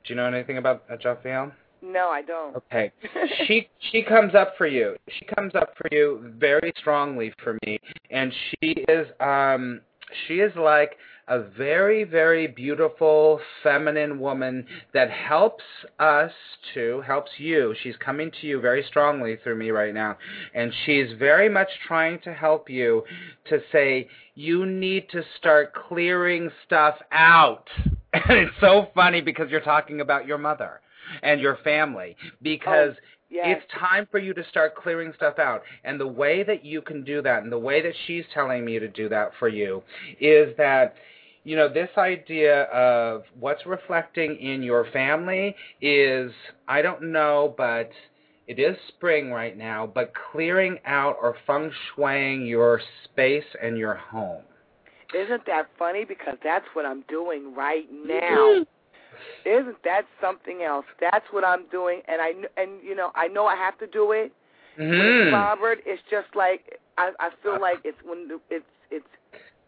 do 0.06 0.14
you 0.14 0.16
know 0.16 0.26
anything 0.26 0.58
about 0.58 0.84
uh, 0.90 0.98
Jophiel? 0.98 1.52
no, 1.84 2.08
I 2.08 2.22
don't. 2.22 2.56
Okay. 2.56 2.92
she 3.46 3.70
she 3.92 4.02
comes 4.02 4.34
up 4.34 4.54
for 4.58 4.68
you. 4.68 4.96
She 5.20 5.26
comes 5.26 5.54
up 5.54 5.74
for 5.78 5.90
you 5.92 6.34
very 6.38 6.72
strongly 6.78 7.34
for 7.44 7.58
me, 7.66 7.78
and 8.10 8.34
she 8.34 8.86
is 8.88 9.08
um 9.20 9.82
she 10.28 10.36
is 10.36 10.52
like 10.56 10.98
a 11.28 11.42
very 11.42 12.04
very 12.04 12.48
beautiful 12.48 13.40
feminine 13.62 14.20
woman 14.20 14.66
that 14.94 15.10
helps 15.10 15.64
us 16.00 16.32
to 16.74 17.02
helps 17.02 17.32
you. 17.38 17.76
She's 17.82 17.96
coming 17.98 18.32
to 18.42 18.48
you 18.48 18.60
very 18.60 18.84
strongly 18.88 19.38
through 19.44 19.56
me 19.56 19.72
right 19.72 19.94
now, 19.94 20.18
and 20.54 20.74
she's 20.86 21.08
very 21.18 21.50
much 21.50 21.70
trying 21.88 22.20
to 22.22 22.34
help 22.34 22.70
you 22.70 23.04
to 23.50 23.60
say 23.72 24.08
you 24.36 24.66
need 24.66 25.10
to 25.10 25.24
start 25.38 25.74
clearing 25.74 26.50
stuff 26.66 26.96
out. 27.12 27.68
And 28.16 28.38
it's 28.38 28.54
so 28.62 28.90
funny 28.94 29.22
because 29.22 29.50
you're 29.50 29.60
talking 29.60 30.00
about 30.00 30.28
your 30.28 30.38
mother 30.38 30.82
and 31.22 31.42
your 31.42 31.58
family 31.64 32.16
because 32.42 32.94
oh, 32.96 33.06
yes. 33.30 33.46
it's 33.46 33.74
time 33.80 34.08
for 34.12 34.20
you 34.20 34.34
to 34.34 34.44
start 34.50 34.76
clearing 34.76 35.14
stuff 35.16 35.40
out. 35.40 35.64
And 35.84 36.00
the 36.00 36.08
way 36.08 36.44
that 36.44 36.64
you 36.64 36.82
can 36.82 37.04
do 37.04 37.22
that, 37.22 37.44
and 37.44 37.52
the 37.52 37.58
way 37.58 37.82
that 37.82 37.94
she's 38.06 38.24
telling 38.34 38.64
me 38.64 38.80
to 38.80 38.88
do 38.88 39.10
that 39.10 39.32
for 39.40 39.48
you, 39.48 39.84
is 40.20 40.56
that, 40.58 40.96
you 41.44 41.56
know, 41.56 41.68
this 41.72 41.90
idea 41.98 42.64
of 42.64 43.24
what's 43.40 43.66
reflecting 43.66 44.38
in 44.38 44.64
your 44.64 44.86
family 44.92 45.56
is, 45.82 46.32
I 46.68 46.82
don't 46.82 47.12
know, 47.12 47.54
but 47.58 47.92
it 48.48 48.60
is 48.60 48.78
spring 48.90 49.32
right 49.32 49.58
now, 49.58 49.86
but 49.86 50.14
clearing 50.32 50.80
out 50.86 51.18
or 51.22 51.36
feng 51.46 51.72
shuiing 51.96 52.48
your 52.48 52.82
space 53.06 53.44
and 53.62 53.78
your 53.78 53.96
home. 53.96 54.44
Isn't 55.14 55.46
that 55.46 55.68
funny? 55.78 56.06
Because 56.06 56.38
that's 56.44 56.66
what 56.74 56.86
I'm 56.86 57.04
doing 57.08 57.54
right 57.56 57.86
now. 57.92 58.66
Isn't 59.46 59.78
that 59.84 60.04
something 60.22 60.64
else? 60.64 60.86
That's 61.00 61.26
what 61.32 61.44
I'm 61.44 61.66
doing, 61.70 62.02
and 62.08 62.22
I 62.22 62.32
and 62.58 62.82
you 62.82 62.96
know 62.96 63.12
I 63.14 63.28
know 63.28 63.46
I 63.46 63.56
have 63.56 63.78
to 63.80 63.88
do 63.88 64.12
it. 64.12 64.32
Mhm. 64.78 65.32
clobbered, 65.32 65.82
it's 65.86 66.02
just 66.10 66.34
like 66.36 66.80
I 66.98 67.12
I 67.20 67.30
feel 67.42 67.60
like 67.60 67.80
it's 67.84 67.98
when 68.04 68.40
it's 68.50 68.66
it's 68.90 69.06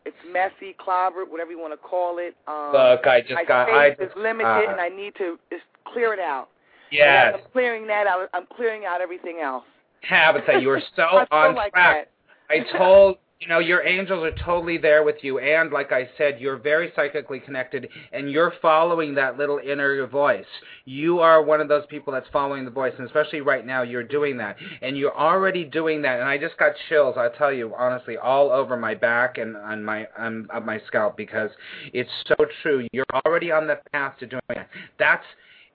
it's 0.05 0.15
messy, 0.31 0.75
clobbered, 0.79 1.29
whatever 1.29 1.51
you 1.51 1.59
want 1.59 1.73
to 1.73 1.77
call 1.77 2.17
it. 2.19 2.35
Um, 2.47 2.71
Look, 2.73 3.07
I 3.07 3.21
just 3.21 3.33
my 3.33 3.43
got. 3.43 3.67
space 3.67 3.75
I 3.99 4.03
is 4.03 4.09
just, 4.09 4.17
limited, 4.17 4.45
uh, 4.47 4.71
and 4.71 4.79
I 4.79 4.89
need 4.89 5.13
to 5.17 5.37
just 5.49 5.63
clear 5.91 6.13
it 6.13 6.19
out. 6.19 6.49
Yes, 6.91 7.33
I'm 7.35 7.51
clearing 7.51 7.87
that 7.87 8.07
out. 8.07 8.29
I'm 8.33 8.45
clearing 8.55 8.85
out 8.85 9.01
everything 9.01 9.39
else. 9.43 9.63
Tabitha, 10.07 10.59
you 10.61 10.69
are 10.69 10.81
so 10.95 11.25
on 11.31 11.55
like 11.55 11.73
track. 11.73 12.09
that. 12.49 12.55
I 12.55 12.77
told 12.77 13.17
you 13.39 13.47
know 13.47 13.59
your 13.59 13.85
angels 13.85 14.23
are 14.23 14.43
totally 14.43 14.77
there 14.77 15.03
with 15.03 15.17
you, 15.21 15.39
and 15.39 15.71
like 15.71 15.91
I 15.91 16.09
said, 16.17 16.39
you're 16.39 16.57
very 16.57 16.91
psychically 16.95 17.39
connected, 17.39 17.89
and 18.13 18.31
you're 18.31 18.53
following 18.61 19.13
that 19.15 19.37
little 19.37 19.59
inner 19.59 20.05
voice. 20.07 20.45
You 20.85 21.19
are 21.19 21.43
one 21.43 21.59
of 21.59 21.67
those 21.67 21.85
people 21.87 22.13
that's 22.13 22.29
following 22.31 22.63
the 22.63 22.71
voice, 22.71 22.93
and 22.97 23.05
especially 23.05 23.41
right 23.41 23.65
now, 23.65 23.81
you're 23.81 24.03
doing 24.03 24.37
that, 24.37 24.55
and 24.81 24.97
you're 24.97 25.15
already 25.17 25.65
doing 25.65 26.01
that. 26.03 26.19
And 26.19 26.29
I 26.29 26.37
just 26.37 26.57
got 26.57 26.73
chills. 26.87 27.15
I'll 27.17 27.31
tell 27.31 27.51
you 27.51 27.73
honestly, 27.77 28.17
all 28.17 28.51
over 28.51 28.77
my 28.77 28.95
back 28.95 29.37
and 29.37 29.57
on 29.57 29.83
my 29.83 30.07
on, 30.17 30.47
on 30.53 30.65
my 30.65 30.79
scalp 30.87 31.17
because 31.17 31.51
it's 31.93 32.09
so 32.27 32.35
true. 32.61 32.87
You're 32.93 33.05
already 33.25 33.51
on 33.51 33.67
the 33.67 33.79
path 33.91 34.17
to 34.19 34.27
doing 34.27 34.41
that. 34.49 34.69
That's 34.97 35.25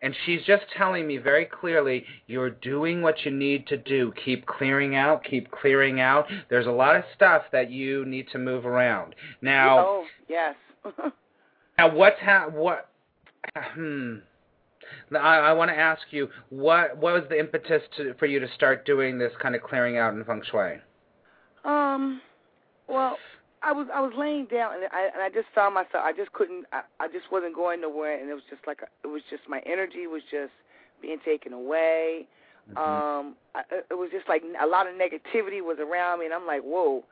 and 0.03 0.15
she's 0.25 0.41
just 0.47 0.65
telling 0.77 1.07
me 1.07 1.19
very 1.19 1.45
clearly, 1.45 2.05
you're 2.27 2.51
doing 2.51 3.03
what 3.03 3.25
you 3.25 3.31
need 3.31 3.67
to 3.69 3.77
do. 3.77 4.13
Keep 4.25 4.47
clearing 4.47 4.97
out, 4.97 5.25
keep 5.25 5.51
clearing 5.51 6.01
out. 6.01 6.27
There's 6.49 6.67
a 6.67 6.71
lot 6.71 6.97
of 6.97 7.05
stuff 7.15 7.43
that 7.53 7.71
you 7.71 8.05
need 8.07 8.27
to 8.33 8.39
move 8.39 8.65
around. 8.65 9.15
Now, 9.43 9.79
oh 9.81 10.05
yes. 10.29 10.55
now 11.79 11.95
what's 11.95 12.21
ha- 12.21 12.49
what? 12.51 12.89
Hmm. 13.55 14.17
I, 15.13 15.17
I 15.17 15.53
want 15.53 15.71
to 15.71 15.77
ask 15.77 16.03
you, 16.11 16.29
what 16.49 16.97
what 16.97 17.15
was 17.15 17.25
the 17.29 17.39
impetus 17.39 17.83
to, 17.97 18.15
for 18.15 18.27
you 18.27 18.41
to 18.41 18.49
start 18.55 18.87
doing 18.87 19.19
this 19.19 19.33
kind 19.41 19.55
of 19.55 19.63
clearing 19.63 19.99
out 19.99 20.15
in 20.15 20.25
feng 20.25 20.43
shui? 20.51 20.79
Um, 21.65 22.21
well, 22.89 23.17
I 23.63 23.73
was 23.73 23.89
I 23.93 24.01
was 24.01 24.13
laying 24.17 24.47
down 24.47 24.75
and 24.75 24.85
I 24.93 25.11
and 25.13 25.23
I 25.23 25.29
just 25.29 25.49
found 25.55 25.75
myself. 25.75 26.03
I 26.03 26.13
just 26.13 26.33
couldn't. 26.33 26.65
I, 26.73 26.83
I 26.99 27.09
just 27.09 27.31
wasn't 27.31 27.55
going 27.55 27.81
nowhere, 27.81 28.19
and 28.19 28.31
it 28.31 28.35
was 28.35 28.45
just 28.49 28.67
like 28.67 28.81
a, 28.83 28.89
it 29.05 29.11
was 29.11 29.23
just 29.29 29.43
my 29.49 29.61
energy 29.67 30.07
was 30.07 30.23
just 30.31 30.53
being 31.03 31.19
taken 31.25 31.53
away. 31.53 32.27
Mm-hmm. 32.71 32.79
Um, 32.79 33.35
I, 33.55 33.63
it 33.91 33.95
was 33.95 34.11
just 34.13 34.29
like 34.29 34.43
a 34.43 34.67
lot 34.67 34.87
of 34.87 34.95
negativity 34.95 35.61
was 35.61 35.79
around 35.79 36.21
me, 36.21 36.27
and 36.27 36.35
I'm 36.35 36.47
like, 36.47 36.63
whoa. 36.63 37.05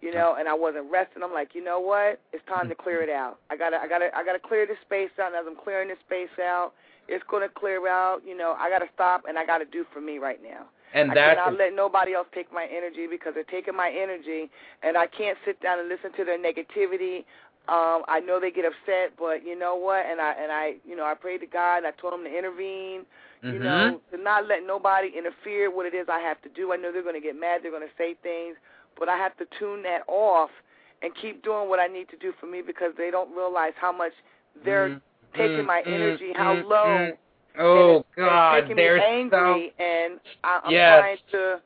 you 0.00 0.12
know, 0.12 0.36
and 0.38 0.48
I 0.48 0.54
wasn't 0.54 0.90
resting. 0.90 1.22
I'm 1.22 1.32
like, 1.32 1.54
you 1.54 1.64
know 1.64 1.80
what? 1.80 2.20
It's 2.32 2.44
time 2.46 2.68
to 2.68 2.74
clear 2.74 3.02
it 3.02 3.08
out. 3.08 3.38
I 3.50 3.56
gotta, 3.56 3.78
I 3.78 3.88
gotta, 3.88 4.10
I 4.14 4.24
gotta 4.24 4.38
clear 4.38 4.66
this 4.66 4.76
space 4.84 5.08
out. 5.20 5.28
And 5.32 5.36
as 5.36 5.46
I'm 5.48 5.56
clearing 5.56 5.88
this 5.88 5.98
space 6.06 6.28
out, 6.42 6.72
it's 7.08 7.24
gonna 7.30 7.48
clear 7.48 7.88
out. 7.88 8.20
You 8.26 8.36
know, 8.36 8.54
I 8.58 8.68
gotta 8.68 8.88
stop 8.94 9.24
and 9.28 9.38
I 9.38 9.46
gotta 9.46 9.64
do 9.64 9.84
for 9.92 10.00
me 10.00 10.18
right 10.18 10.42
now. 10.42 10.66
And 10.94 11.10
I 11.10 11.14
that's 11.14 11.36
cannot 11.36 11.58
let 11.58 11.74
nobody 11.74 12.14
else 12.14 12.28
take 12.34 12.52
my 12.52 12.66
energy 12.70 13.06
because 13.10 13.34
they're 13.34 13.44
taking 13.44 13.76
my 13.76 13.90
energy, 13.90 14.50
and 14.82 14.96
I 14.96 15.06
can't 15.06 15.36
sit 15.44 15.60
down 15.60 15.78
and 15.80 15.88
listen 15.88 16.12
to 16.16 16.24
their 16.24 16.38
negativity. 16.38 17.24
Um, 17.68 18.02
I 18.08 18.20
know 18.20 18.38
they 18.40 18.50
get 18.50 18.64
upset, 18.64 19.12
but 19.18 19.44
you 19.44 19.58
know 19.58 19.74
what? 19.74 20.04
And 20.06 20.20
I 20.20 20.32
and 20.40 20.52
I, 20.52 20.74
you 20.86 20.96
know, 20.96 21.04
I 21.04 21.14
prayed 21.14 21.40
to 21.40 21.46
God. 21.46 21.78
And 21.78 21.86
I 21.86 21.92
told 21.92 22.14
him 22.14 22.24
to 22.24 22.38
intervene. 22.38 23.02
You 23.44 23.58
Mhm. 23.58 23.64
know, 23.64 24.00
to 24.10 24.16
not 24.16 24.46
let 24.46 24.64
nobody 24.66 25.08
interfere 25.16 25.70
what 25.70 25.84
it 25.86 25.94
is 25.94 26.08
I 26.08 26.18
have 26.20 26.40
to 26.42 26.48
do. 26.48 26.72
I 26.72 26.76
know 26.76 26.92
they're 26.92 27.02
going 27.02 27.14
to 27.14 27.20
get 27.20 27.38
mad. 27.38 27.62
They're 27.62 27.70
going 27.70 27.86
to 27.86 27.94
say 27.98 28.14
things, 28.22 28.56
but 28.98 29.08
I 29.08 29.16
have 29.18 29.36
to 29.36 29.46
tune 29.58 29.82
that 29.82 30.02
off 30.08 30.50
and 31.02 31.14
keep 31.14 31.42
doing 31.44 31.68
what 31.68 31.78
I 31.78 31.86
need 31.86 32.08
to 32.08 32.16
do 32.16 32.32
for 32.40 32.46
me 32.46 32.62
because 32.62 32.92
they 32.96 33.10
don't 33.10 33.34
realize 33.36 33.72
how 33.76 33.92
much 33.92 34.12
they're 34.64 34.88
Mm, 34.88 35.00
taking 35.36 35.66
my 35.66 35.82
mm, 35.86 35.94
energy, 35.94 36.32
how 36.34 36.54
mm, 36.54 36.70
low. 36.70 37.16
Oh 37.58 37.98
it's, 37.98 38.08
God, 38.16 38.54
it's 38.58 38.72
they're 38.76 38.96
me 38.96 39.02
angry, 39.04 39.72
and 39.78 40.20
I, 40.42 40.60
I'm 40.64 40.72
Yes. 40.72 40.98
trying 41.00 41.16
to. 41.16 41.22
so. 41.32 41.60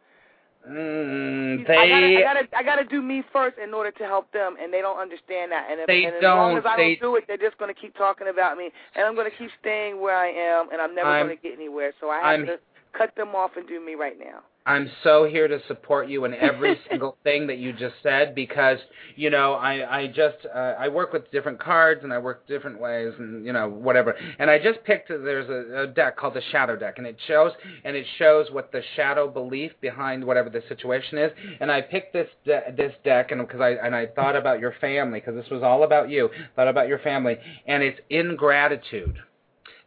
Mm, 0.69 1.61
I 1.61 1.65
they. 1.65 1.89
gotta, 1.89 2.07
I 2.07 2.23
gotta, 2.23 2.49
I 2.59 2.63
gotta 2.63 2.85
do 2.85 3.01
me 3.01 3.23
first 3.33 3.57
in 3.57 3.73
order 3.73 3.91
to 3.93 4.05
help 4.05 4.31
them, 4.33 4.57
and 4.61 4.73
they 4.73 4.83
don't 4.83 4.99
understand 4.99 5.51
that. 5.53 5.69
And, 5.71 5.81
if, 5.81 5.87
They 5.87 6.05
and 6.05 6.17
as 6.17 6.23
long 6.23 6.51
don't, 6.51 6.59
as 6.59 6.65
I 6.67 6.77
they- 6.77 6.97
don't 6.97 7.13
do 7.13 7.17
it, 7.17 7.25
they're 7.27 7.39
just 7.39 7.57
gonna 7.59 7.73
keep 7.73 7.97
talking 7.97 8.29
about 8.29 8.59
me, 8.59 8.71
and 8.95 9.07
I'm 9.07 9.17
gonna 9.17 9.31
keep 9.31 9.51
staying 9.61 9.99
where 10.01 10.17
I 10.17 10.29
am, 10.29 10.71
and 10.71 10.83
I'm 10.83 10.95
never 10.95 11.09
I'm- 11.09 11.27
gonna 11.27 11.37
get 11.37 11.55
anywhere. 11.55 11.93
So 12.01 12.11
I 12.11 12.17
have 12.17 12.25
I'm- 12.27 12.47
to 12.47 12.59
cut 12.93 13.15
them 13.17 13.35
off 13.35 13.53
and 13.57 13.67
do 13.67 13.81
me 13.85 13.95
right 13.95 14.19
now. 14.19 14.41
I'm 14.69 14.91
so 15.03 15.25
here 15.25 15.49
to 15.49 15.61
support 15.67 16.09
you 16.09 16.27
in 16.27 16.35
every 16.35 16.79
single 16.91 17.17
thing 17.25 17.47
that 17.47 17.57
you 17.57 17.73
just 17.73 17.95
said 18.03 18.35
because 18.35 18.79
you 19.17 19.31
know 19.31 19.55
I 19.55 20.01
I 20.01 20.07
just 20.09 20.37
uh, 20.55 20.75
I 20.79 20.89
work 20.89 21.15
with 21.15 21.31
different 21.33 21.59
cards 21.59 22.03
and 22.05 22.13
I 22.13 22.19
work 22.19 22.47
different 22.47 22.79
ways 22.79 23.15
and 23.19 23.47
you 23.47 23.55
know 23.55 23.67
whatever. 23.67 24.15
And 24.39 24.51
I 24.51 24.59
just 24.59 24.85
picked 24.85 25.09
there's 25.09 25.49
a, 25.49 25.85
a 25.85 25.87
deck 25.87 26.19
called 26.19 26.35
the 26.35 26.43
shadow 26.53 26.77
deck 26.77 26.99
and 26.99 27.07
it 27.07 27.17
shows 27.27 27.53
and 27.83 27.97
it 27.97 28.05
shows 28.19 28.49
what 28.51 28.71
the 28.71 28.83
shadow 28.95 29.27
belief 29.27 29.73
behind 29.81 30.23
whatever 30.23 30.51
the 30.51 30.63
situation 30.69 31.17
is. 31.17 31.33
And 31.61 31.73
I 31.73 31.81
picked 31.81 32.13
this 32.13 32.29
de- 32.45 32.75
this 32.77 32.93
deck 33.05 33.31
and 33.31 33.41
because 33.41 33.63
I 33.63 33.71
and 33.71 33.97
I 33.97 34.07
thought 34.07 34.37
about 34.37 34.61
your 34.61 34.75
family 34.83 35.21
because 35.21 35.35
this 35.35 35.51
was 35.51 35.63
all 35.63 35.83
about 35.83 36.11
you 36.11 36.29
thought 36.57 36.69
about 36.69 36.89
your 36.89 36.99
family. 36.99 37.39
And 37.67 37.83
it's 37.83 38.01
ingratitude. 38.11 39.17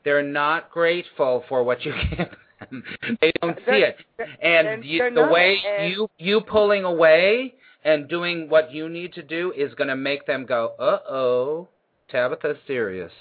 They're 0.03 0.23
not 0.23 0.71
grateful 0.71 1.43
for 1.47 1.63
what 1.63 1.85
you 1.85 1.93
give 2.17 2.29
they 3.21 3.31
don't 3.41 3.57
see 3.65 3.83
it 3.83 3.97
and 4.41 4.83
you, 4.83 5.11
the 5.13 5.27
way 5.27 5.57
you 5.89 6.09
you 6.17 6.41
pulling 6.41 6.83
away 6.83 7.53
and 7.83 8.07
doing 8.07 8.49
what 8.49 8.71
you 8.71 8.89
need 8.89 9.13
to 9.13 9.23
do 9.23 9.51
is 9.55 9.73
going 9.75 9.87
to 9.87 9.95
make 9.95 10.25
them 10.25 10.45
go, 10.45 10.73
uh 10.79 10.99
oh, 11.09 11.67
Tabitha's 12.09 12.57
serious. 12.67 13.11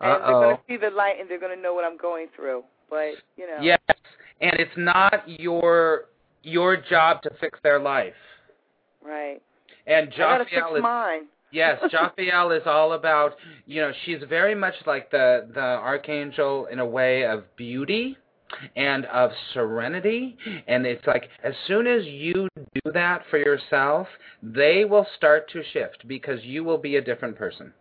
Uh 0.00 0.04
And 0.04 0.22
they're 0.22 0.34
oh. 0.34 0.40
gonna 0.42 0.60
see 0.68 0.76
the 0.76 0.90
light, 0.90 1.14
and 1.18 1.30
they're 1.30 1.40
gonna 1.40 1.56
know 1.56 1.72
what 1.72 1.84
I'm 1.84 1.96
going 1.96 2.26
through. 2.36 2.64
But 2.90 3.12
you 3.36 3.46
know. 3.46 3.58
Yes, 3.62 3.80
and 4.40 4.52
it's 4.58 4.76
not 4.76 5.22
your 5.26 6.06
your 6.42 6.76
job 6.76 7.22
to 7.22 7.30
fix 7.40 7.58
their 7.62 7.80
life. 7.80 8.12
Right. 9.02 9.40
And 9.86 10.12
I 10.12 10.16
gotta 10.16 10.44
fix 10.44 10.56
Jophiel 10.56 10.76
is 10.76 10.82
mine. 10.82 11.20
yes, 11.52 11.80
Jophiel 11.90 12.54
is 12.54 12.62
all 12.66 12.92
about 12.92 13.36
you 13.66 13.80
know 13.80 13.92
she's 14.04 14.18
very 14.28 14.54
much 14.54 14.74
like 14.86 15.10
the 15.10 15.48
the 15.54 15.60
archangel 15.60 16.66
in 16.66 16.78
a 16.78 16.86
way 16.86 17.24
of 17.24 17.44
beauty 17.56 18.18
and 18.76 19.06
of 19.06 19.30
serenity 19.54 20.36
and 20.68 20.86
it's 20.86 21.06
like 21.06 21.28
as 21.44 21.54
soon 21.66 21.86
as 21.86 22.04
you 22.06 22.48
do 22.56 22.92
that 22.92 23.22
for 23.30 23.38
yourself 23.38 24.06
they 24.42 24.84
will 24.84 25.06
start 25.16 25.48
to 25.50 25.62
shift 25.72 26.06
because 26.06 26.38
you 26.42 26.64
will 26.64 26.78
be 26.78 26.96
a 26.96 27.00
different 27.00 27.36
person 27.36 27.72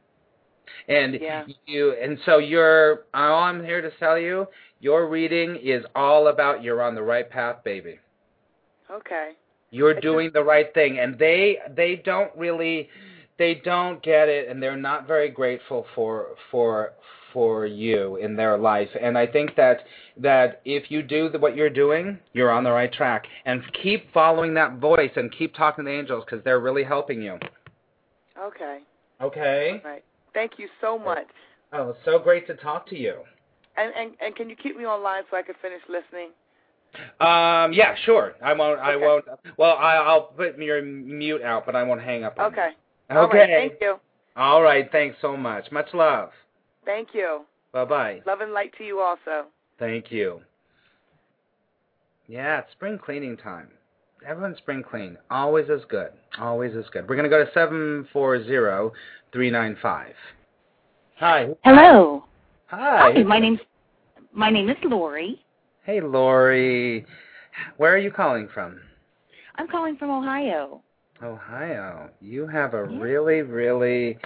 and 0.88 1.16
Yeah. 1.20 1.46
you 1.66 1.96
and 2.02 2.18
so 2.26 2.38
you're 2.38 3.06
all 3.14 3.44
i'm 3.44 3.64
here 3.64 3.82
to 3.82 3.92
tell 4.00 4.18
you 4.18 4.48
your 4.80 5.08
reading 5.08 5.56
is 5.62 5.84
all 5.96 6.28
about 6.28 6.64
you're 6.64 6.82
on 6.82 6.96
the 6.96 7.02
right 7.04 7.30
path 7.30 7.64
baby 7.64 8.00
Okay. 8.92 9.32
you're 9.72 10.00
doing 10.00 10.32
the 10.34 10.44
right 10.44 10.74
thing 10.74 11.00
and 11.00 11.18
they 11.20 11.58
they 11.76 11.96
don't 11.98 12.32
really 12.36 12.90
they 13.40 13.56
don't 13.56 14.04
get 14.04 14.30
it 14.30 14.48
and 14.50 14.62
they're 14.62 14.76
not 14.78 15.08
very 15.08 15.30
grateful 15.30 15.86
for 15.96 16.36
for 16.52 16.92
for 17.34 17.66
you 17.66 18.18
in 18.18 18.36
their 18.36 18.58
life 18.58 18.90
and 19.02 19.18
i 19.18 19.26
think 19.26 19.56
that 19.56 19.80
that 20.18 20.62
if 20.66 20.92
you 20.92 21.02
do 21.02 21.30
the, 21.30 21.40
what 21.40 21.56
you're 21.56 21.70
doing 21.70 22.20
you're 22.34 22.52
on 22.52 22.64
the 22.64 22.72
right 22.72 22.92
track 22.94 23.26
and 23.46 23.62
keep 23.82 24.12
following 24.14 24.54
that 24.54 24.78
voice 24.80 25.12
and 25.16 25.32
keep 25.32 25.56
talking 25.56 25.86
to 25.86 25.90
the 25.90 25.96
angels 25.98 26.24
because 26.26 26.44
they're 26.44 26.60
really 26.60 26.84
helping 26.84 27.22
you 27.22 27.38
Okay. 28.42 28.80
okay 29.22 29.82
All 29.84 29.92
right. 29.92 30.04
Thank 30.34 30.54
you 30.58 30.68
so 30.82 30.98
much. 31.00 31.28
oh 31.74 31.90
it's 31.90 32.00
so 32.06 32.20
great 32.20 32.46
to 32.48 32.56
talk 32.56 32.88
to 32.90 32.98
you 32.98 33.22
And 33.78 33.94
and 33.96 34.12
and 34.22 34.36
can 34.36 34.50
you 34.50 34.56
keep 34.56 34.76
me 34.78 34.86
online 34.86 35.24
so 35.32 35.38
I 35.38 35.42
can 35.44 35.56
finish 35.62 35.82
listening? 35.88 36.30
um 37.22 37.72
yeah 37.72 37.94
sure 38.06 38.34
i 38.44 38.52
won't 38.52 38.80
i 38.80 38.96
won't 38.96 39.24
well 39.58 39.76
i 39.78 39.94
i'll 39.94 40.24
put 40.36 40.58
your 40.58 40.82
mute 40.82 41.44
out 41.44 41.64
but 41.64 41.76
i 41.76 41.84
won't 41.84 42.02
hang 42.02 42.24
up 42.24 42.40
on 42.40 42.46
you. 42.46 42.58
Okay. 43.12 43.20
okay 43.20 43.40
All 43.40 43.48
right. 43.48 43.70
Thank 43.70 43.82
you. 43.82 43.96
all 44.36 44.62
right 44.62 44.92
thanks 44.92 45.18
so 45.22 45.36
much 45.36 45.72
much 45.72 45.88
love 45.94 46.30
Thank 46.90 47.10
you. 47.14 47.42
Bye 47.72 47.86
bye. 47.86 48.22
Love 48.26 48.42
and 48.42 48.52
light 48.52 48.74
to 48.80 48.84
you 48.84 49.00
also. 49.00 49.46
Thank 49.78 50.12
you. 50.12 50.42
Yeah, 52.28 52.60
it's 52.60 52.72
spring 52.72 52.98
cleaning 52.98 53.38
time. 53.38 53.70
Everyone 54.28 54.56
spring 54.58 54.84
clean. 54.84 55.16
Always 55.30 55.70
is 55.70 55.84
good. 55.88 56.10
Always 56.40 56.74
is 56.74 56.86
good. 56.92 57.08
We're 57.08 57.16
gonna 57.16 57.30
go 57.30 57.46
to 57.46 57.52
seven 57.54 58.08
four 58.12 58.44
zero 58.44 58.92
three 59.32 59.52
nine 59.52 59.78
five. 59.84 60.16
Hi. 61.18 61.50
Hello. 61.64 62.26
Hi. 62.68 63.12
Hi, 63.14 63.24
my 63.24 63.40
name's 63.40 63.60
my 64.34 64.50
name 64.50 64.70
is 64.70 64.78
Lori. 64.84 65.40
Hey 65.84 66.02
Lori. 66.02 67.06
Where 67.78 67.94
are 67.94 68.00
you 68.00 68.12
calling 68.12 68.50
from? 68.52 68.82
I'm 69.56 69.68
calling 69.68 69.96
from 69.96 70.10
Ohio. 70.10 70.82
Ohio. 71.24 72.10
You 72.22 72.48
have 72.48 72.74
a 72.74 72.88
Yeah. 72.90 73.00
really, 73.02 73.42
really 73.42 74.18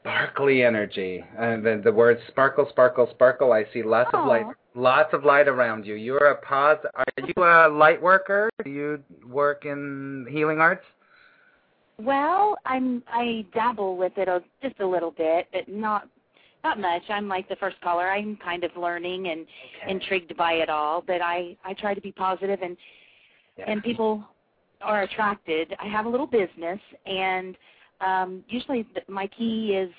sparkly 0.00 0.64
energy. 0.64 1.24
And 1.38 1.64
the, 1.64 1.80
the 1.82 1.92
word 1.92 2.18
sparkle, 2.28 2.66
sparkle, 2.70 3.08
sparkle. 3.10 3.52
I 3.52 3.64
see 3.72 3.82
lots 3.82 4.10
of 4.12 4.24
light, 4.26 4.46
lots 4.74 5.12
of 5.14 5.24
light 5.24 5.46
around 5.48 5.86
you. 5.86 5.94
You're 5.94 6.26
a 6.26 6.36
pos. 6.36 6.78
Are 6.94 7.04
you 7.18 7.44
a 7.44 7.68
light 7.68 8.02
worker? 8.02 8.50
Do 8.64 8.70
you 8.70 9.02
work 9.26 9.64
in 9.64 10.26
healing 10.30 10.58
arts? 10.60 10.84
Well, 11.98 12.56
I'm 12.66 13.02
I 13.06 13.44
dabble 13.54 13.96
with 13.96 14.16
it 14.16 14.26
a, 14.26 14.42
just 14.62 14.80
a 14.80 14.86
little 14.86 15.12
bit, 15.12 15.46
but 15.52 15.68
not 15.68 16.08
not 16.64 16.80
much. 16.80 17.02
I'm 17.08 17.28
like 17.28 17.48
the 17.48 17.56
first 17.56 17.80
caller. 17.80 18.08
I'm 18.10 18.36
kind 18.36 18.64
of 18.64 18.70
learning 18.76 19.28
and 19.28 19.46
intrigued 19.88 20.36
by 20.36 20.54
it 20.54 20.68
all, 20.68 21.02
but 21.06 21.20
I 21.20 21.56
I 21.64 21.74
try 21.74 21.94
to 21.94 22.00
be 22.00 22.10
positive 22.12 22.60
and 22.62 22.76
Yeah. 23.56 23.70
and 23.70 23.82
people 23.82 24.24
are 24.82 25.02
attracted. 25.02 25.74
I 25.82 25.88
have 25.88 26.06
a 26.06 26.08
little 26.08 26.26
business 26.26 26.80
and 27.06 27.56
um 28.00 28.44
usually 28.48 28.84
th- 28.84 29.08
my 29.08 29.26
key 29.28 29.74
is 29.76 29.92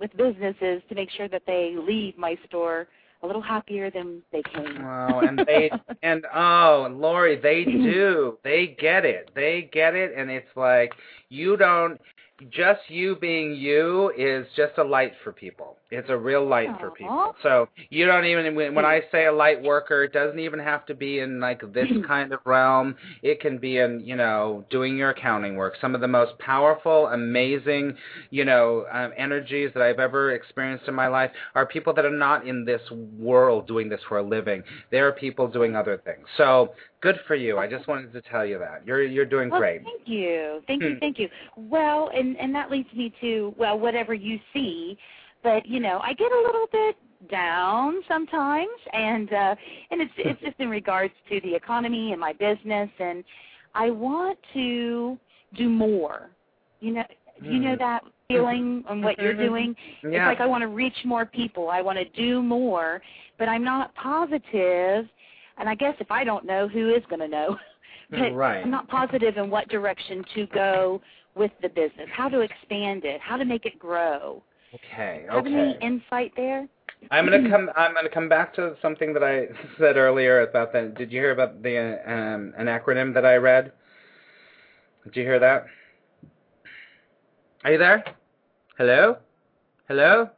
with 0.00 0.10
businesses 0.16 0.82
to 0.88 0.94
make 0.94 1.10
sure 1.10 1.28
that 1.28 1.42
they 1.46 1.74
leave 1.76 2.16
my 2.16 2.36
store 2.46 2.88
a 3.22 3.26
little 3.26 3.42
happier 3.42 3.90
than 3.90 4.22
they 4.32 4.42
came. 4.54 4.82
Wow, 4.82 5.20
and 5.20 5.38
they 5.46 5.70
and 6.02 6.24
oh, 6.34 6.88
Lori, 6.90 7.38
they 7.40 7.64
do. 7.64 8.38
They 8.42 8.76
get 8.80 9.04
it. 9.04 9.30
They 9.34 9.68
get 9.72 9.94
it, 9.94 10.12
and 10.16 10.30
it's 10.30 10.48
like 10.56 10.92
you 11.28 11.56
don't. 11.56 12.00
Just 12.48 12.80
you 12.88 13.16
being 13.16 13.54
you 13.54 14.12
is 14.16 14.46
just 14.56 14.78
a 14.78 14.84
light 14.84 15.12
for 15.22 15.32
people. 15.32 15.76
It's 15.90 16.08
a 16.08 16.16
real 16.16 16.46
light 16.46 16.68
for 16.78 16.90
people. 16.90 17.34
So 17.42 17.68
you 17.90 18.06
don't 18.06 18.24
even 18.24 18.54
when, 18.54 18.74
when 18.74 18.84
I 18.84 19.00
say 19.10 19.26
a 19.26 19.32
light 19.32 19.60
worker, 19.60 20.04
it 20.04 20.12
doesn't 20.12 20.38
even 20.38 20.60
have 20.60 20.86
to 20.86 20.94
be 20.94 21.18
in 21.18 21.40
like 21.40 21.60
this 21.72 21.88
kind 22.06 22.32
of 22.32 22.40
realm. 22.44 22.94
It 23.22 23.40
can 23.40 23.58
be 23.58 23.78
in 23.78 24.00
you 24.04 24.16
know 24.16 24.64
doing 24.70 24.96
your 24.96 25.10
accounting 25.10 25.56
work. 25.56 25.74
Some 25.80 25.94
of 25.94 26.00
the 26.00 26.08
most 26.08 26.38
powerful, 26.38 27.08
amazing, 27.08 27.96
you 28.30 28.44
know, 28.44 28.86
um, 28.92 29.12
energies 29.16 29.70
that 29.74 29.82
I've 29.82 29.98
ever 29.98 30.32
experienced 30.32 30.86
in 30.86 30.94
my 30.94 31.08
life 31.08 31.30
are 31.54 31.66
people 31.66 31.92
that 31.94 32.04
are 32.04 32.10
not 32.10 32.46
in 32.46 32.64
this 32.64 32.82
world 33.18 33.66
doing 33.66 33.88
this 33.88 34.00
for 34.08 34.18
a 34.18 34.22
living. 34.22 34.62
There 34.90 35.06
are 35.08 35.12
people 35.12 35.48
doing 35.48 35.74
other 35.74 36.00
things. 36.04 36.26
So 36.36 36.70
good 37.00 37.18
for 37.26 37.34
you. 37.34 37.58
I 37.58 37.66
just 37.68 37.86
wanted 37.88 38.12
to 38.12 38.22
tell 38.22 38.44
you 38.44 38.58
that 38.58 38.86
you're 38.86 39.02
you're 39.02 39.24
doing 39.24 39.48
Well, 39.48 39.60
great. 39.60 39.82
thank 39.82 40.06
you, 40.08 40.62
thank 40.66 40.82
you, 40.82 40.94
Hmm. 40.94 40.98
thank 40.98 41.18
you. 41.18 41.28
Well, 41.56 42.10
and 42.14 42.38
and 42.38 42.54
that 42.54 42.70
leads 42.70 42.92
me 42.94 43.12
to 43.20 43.54
well, 43.56 43.78
whatever 43.78 44.14
you 44.14 44.38
see, 44.52 44.98
but 45.42 45.66
you 45.66 45.80
know, 45.80 46.00
I 46.02 46.12
get 46.12 46.30
a 46.32 46.40
little 46.40 46.66
bit 46.72 46.96
down 47.30 48.02
sometimes, 48.08 48.70
and 48.92 49.32
uh, 49.32 49.54
and 49.90 50.00
it's 50.00 50.12
it's 50.16 50.40
just 50.40 50.58
in 50.58 50.68
regards 50.70 51.14
to 51.30 51.40
the 51.40 51.54
economy 51.54 52.12
and 52.12 52.20
my 52.20 52.32
business, 52.32 52.90
and 52.98 53.24
I 53.74 53.90
want 53.90 54.38
to 54.54 55.18
do 55.54 55.68
more. 55.68 56.30
You 56.80 56.92
know, 56.94 57.04
you 57.42 57.58
know 57.60 57.72
Hmm. 57.72 57.78
that 57.78 58.04
feeling 58.28 58.84
on 58.88 59.02
what 59.02 59.18
you're 59.18 59.34
Mhm. 59.34 59.38
doing. 59.38 59.76
It's 60.02 60.24
like 60.24 60.40
I 60.40 60.46
want 60.46 60.62
to 60.62 60.68
reach 60.68 61.04
more 61.04 61.26
people. 61.26 61.68
I 61.68 61.82
want 61.82 61.98
to 61.98 62.04
do 62.10 62.42
more, 62.42 63.02
but 63.38 63.48
I'm 63.48 63.64
not 63.64 63.94
positive. 63.94 65.08
And 65.60 65.68
I 65.68 65.74
guess 65.74 65.94
if 66.00 66.10
I 66.10 66.24
don't 66.24 66.44
know, 66.46 66.66
who 66.66 66.88
is 66.90 67.02
going 67.08 67.20
to 67.20 67.28
know? 67.28 67.56
but 68.10 68.34
Right. 68.34 68.64
I'm 68.64 68.70
not 68.70 68.88
positive 68.88 69.36
in 69.36 69.50
what 69.50 69.68
direction 69.68 70.24
to 70.34 70.46
go 70.48 71.00
with 71.36 71.52
the 71.62 71.68
business, 71.68 72.08
how 72.12 72.28
to 72.28 72.40
expand 72.40 73.04
it, 73.04 73.20
how 73.20 73.36
to 73.36 73.44
make 73.44 73.66
it 73.66 73.78
grow. 73.78 74.42
Okay. 74.74 75.26
Okay. 75.30 75.34
Have 75.34 75.46
any 75.46 75.78
insight 75.80 76.32
there? 76.36 76.66
I'm 77.10 77.24
gonna 77.24 77.48
come. 77.50 77.70
I'm 77.76 77.94
gonna 77.94 78.08
come 78.08 78.28
back 78.28 78.54
to 78.54 78.76
something 78.82 79.12
that 79.14 79.22
I 79.22 79.46
said 79.78 79.96
earlier 79.96 80.42
about 80.42 80.72
the. 80.72 80.92
Did 80.96 81.12
you 81.12 81.20
hear 81.20 81.32
about 81.32 81.62
the 81.62 81.98
um, 82.06 82.52
an 82.58 82.66
acronym 82.66 83.14
that 83.14 83.24
I 83.24 83.36
read? 83.36 83.72
Did 85.04 85.16
you 85.16 85.22
hear 85.22 85.38
that? 85.38 85.66
Are 87.64 87.72
you 87.72 87.78
there? 87.78 88.04
Hello? 88.76 89.16
Hello? 89.88 90.30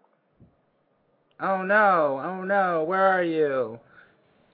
Oh 1.40 1.62
no! 1.62 2.20
Oh 2.24 2.42
no! 2.44 2.84
Where 2.84 3.06
are 3.06 3.24
you? 3.24 3.78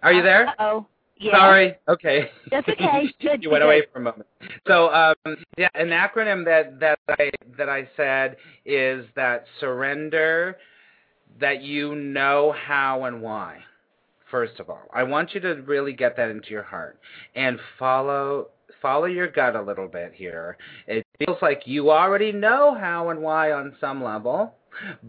Are 0.03 0.13
you 0.13 0.23
there? 0.23 0.55
Oh, 0.59 0.87
yeah. 1.19 1.33
Sorry. 1.33 1.75
Okay. 1.89 2.31
That's 2.51 2.69
okay. 2.69 3.13
Good, 3.21 3.43
you 3.43 3.51
went 3.51 3.65
away 3.65 3.83
for 3.93 3.99
a 3.99 4.03
moment. 4.03 4.27
So, 4.67 4.93
um, 4.93 5.37
yeah, 5.57 5.69
an 5.75 5.89
acronym 5.89 6.45
that 6.45 6.79
that 6.81 6.99
I 7.09 7.31
that 7.57 7.69
I 7.69 7.89
said 7.97 8.37
is 8.65 9.05
that 9.17 9.45
surrender, 9.59 10.59
that 11.41 11.63
you 11.63 11.95
know 11.95 12.55
how 12.67 13.05
and 13.05 13.21
why. 13.21 13.59
First 14.31 14.61
of 14.61 14.69
all, 14.69 14.83
I 14.93 15.03
want 15.03 15.35
you 15.35 15.41
to 15.41 15.55
really 15.63 15.93
get 15.93 16.17
that 16.19 16.29
into 16.29 16.51
your 16.51 16.63
heart 16.63 16.99
and 17.35 17.59
follow 17.79 18.49
follow 18.81 19.07
your 19.07 19.29
gut 19.29 19.57
a 19.57 19.63
little 19.63 19.89
bit 19.89 20.13
here. 20.15 20.57
It 20.87 21.07
feels 21.19 21.39
like 21.43 21.63
you 21.67 21.91
already 21.91 22.33
know 22.33 22.75
how 22.75 23.11
and 23.11 23.21
why 23.21 23.53
on 23.53 23.75
some 23.81 24.03
level, 24.03 24.55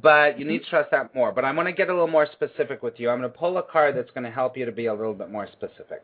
but 0.02 0.40
you 0.40 0.46
need 0.46 0.64
to 0.64 0.70
trust 0.70 0.92
that 0.92 1.14
more. 1.14 1.32
But 1.32 1.46
I'm 1.46 1.56
going 1.56 1.68
to 1.68 1.74
get 1.74 1.90
a 1.90 1.94
little 1.94 2.08
more 2.08 2.28
specific 2.32 2.84
with 2.84 3.00
you. 3.00 3.10
I'm 3.10 3.20
going 3.20 3.32
to 3.32 3.38
pull 3.38 3.58
a 3.58 3.64
card 3.64 3.96
that's 3.96 4.12
going 4.12 4.24
to 4.24 4.32
help 4.32 4.58
you 4.58 4.66
to 4.66 4.72
be 4.72 4.88
a 4.88 4.94
little 4.94 5.14
bit 5.14 5.32
more 5.32 5.48
specific. 5.52 6.04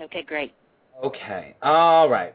Okay, 0.00 0.22
great. 0.22 0.52
Okay. 1.04 1.54
All 1.62 2.08
right. 2.08 2.34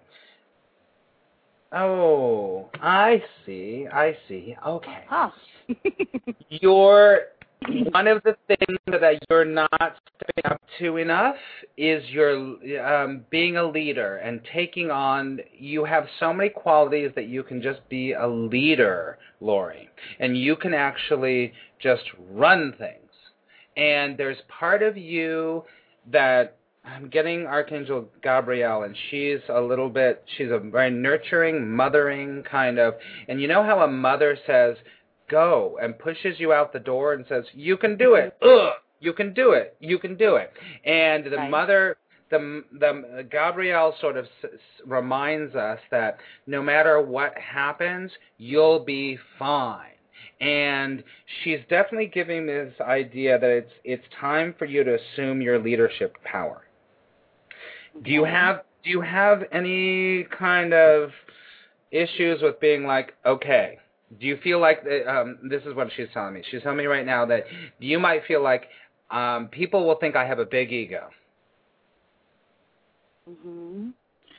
Oh, 1.73 2.69
I 2.81 3.23
see. 3.45 3.87
I 3.91 4.17
see. 4.27 4.55
Okay. 4.65 5.03
Huh. 5.07 5.31
You're 6.49 7.21
one 7.67 8.08
of 8.08 8.24
the 8.24 8.36
things 8.47 8.80
that 8.88 9.19
you're 9.30 9.45
not 9.45 9.69
stepping 9.71 10.52
up 10.52 10.62
to 10.80 10.97
enough 10.97 11.36
is 11.78 12.04
your 12.10 12.36
um, 12.84 13.24
being 13.30 13.58
a 13.58 13.63
leader 13.63 14.17
and 14.17 14.41
taking 14.54 14.89
on. 14.89 15.39
You 15.58 15.86
have 15.86 16.08
so 16.19 16.34
many 16.34 16.50
qualities 16.50 17.12
that 17.15 17.28
you 17.28 17.43
can 17.43 17.62
just 17.62 17.88
be 17.89 18.13
a 18.13 18.28
leader, 18.28 19.19
Lori, 19.39 19.89
and 20.19 20.38
you 20.38 20.56
can 20.56 20.74
actually 20.74 21.54
just 21.80 22.04
run 22.32 22.74
things. 22.78 22.97
And 23.78 24.17
there's 24.17 24.38
part 24.47 24.82
of 24.82 24.97
you 24.97 25.63
that 26.12 26.58
I'm 26.84 27.10
getting 27.10 27.45
Archangel 27.45 28.10
Gabrielle, 28.24 28.84
and 28.84 28.95
she's 29.10 29.39
a 29.50 29.62
little 29.62 29.89
bit, 29.89 30.24
she's 30.36 30.50
a 30.50 30.58
very 30.58 30.89
nurturing, 30.89 31.69
mothering 31.69 32.43
kind 32.50 32.80
of, 32.80 32.95
and 33.28 33.39
you 33.39 33.47
know 33.47 33.63
how 33.63 33.82
a 33.82 33.88
mother 33.88 34.36
says, 34.47 34.78
go, 35.31 35.77
and 35.81 35.97
pushes 35.97 36.39
you 36.39 36.51
out 36.53 36.73
the 36.73 36.79
door 36.79 37.13
and 37.13 37.25
says, 37.29 37.45
you 37.53 37.77
can 37.77 37.97
do 37.97 38.15
it, 38.15 38.35
ugh, 38.41 38.73
you 38.99 39.13
can 39.13 39.33
do 39.33 39.51
it, 39.53 39.75
you 39.79 39.97
can 39.97 40.15
do 40.17 40.35
it. 40.35 40.51
And 40.85 41.25
the 41.25 41.37
Right. 41.37 41.49
mother, 41.49 41.97
the, 42.29 42.63
the 42.83 43.25
Gabrielle 43.29 43.95
sort 44.01 44.17
of 44.17 44.25
s- 44.25 44.51
s- 44.53 44.59
reminds 44.85 45.55
us 45.55 45.79
that 45.89 46.17
no 46.45 46.61
matter 46.61 47.01
what 47.01 47.37
happens, 47.37 48.11
you'll 48.37 48.83
be 48.83 49.17
fine 49.39 49.87
and 50.39 51.03
she's 51.43 51.59
definitely 51.69 52.07
giving 52.07 52.47
this 52.47 52.73
idea 52.81 53.37
that 53.39 53.49
it's 53.49 53.71
it's 53.83 54.03
time 54.19 54.55
for 54.57 54.65
you 54.65 54.83
to 54.83 54.97
assume 54.99 55.39
your 55.39 55.59
leadership 55.59 56.15
power. 56.23 56.63
Do 58.03 58.09
you 58.11 58.23
have 58.23 58.63
do 58.83 58.89
you 58.89 59.01
have 59.01 59.43
any 59.51 60.23
kind 60.37 60.73
of 60.73 61.11
issues 61.91 62.41
with 62.41 62.59
being 62.59 62.85
like 62.85 63.13
okay? 63.25 63.77
Do 64.19 64.28
you 64.28 64.38
feel 64.43 64.60
like 64.60 64.84
that, 64.84 65.10
um, 65.10 65.38
this 65.50 65.63
is 65.63 65.74
what 65.74 65.88
she's 65.95 66.08
telling 66.13 66.34
me? 66.34 66.43
She's 66.52 66.62
telling 66.62 66.78
me 66.78 66.86
right 66.86 67.06
now 67.06 67.26
that 67.28 67.45
you 67.80 67.97
might 68.00 68.26
feel 68.26 68.43
like 68.43 68.67
um, 69.10 69.47
people 69.47 69.86
will 69.86 69.95
think 69.95 70.15
I 70.15 70.26
have 70.26 70.39
a 70.39 70.45
big 70.45 70.71
ego. 70.71 71.10
hmm 73.26 73.89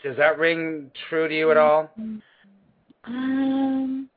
Does 0.03 0.17
that 0.17 0.39
ring 0.39 0.91
true 1.09 1.29
to 1.29 1.35
you 1.37 1.51
at 1.51 1.57
all? 1.57 1.91
Um, 3.05 4.09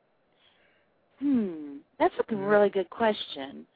hmm, 1.20 1.76
that's 1.98 2.14
a 2.28 2.36
really 2.36 2.68
good 2.68 2.90
question. 2.90 3.66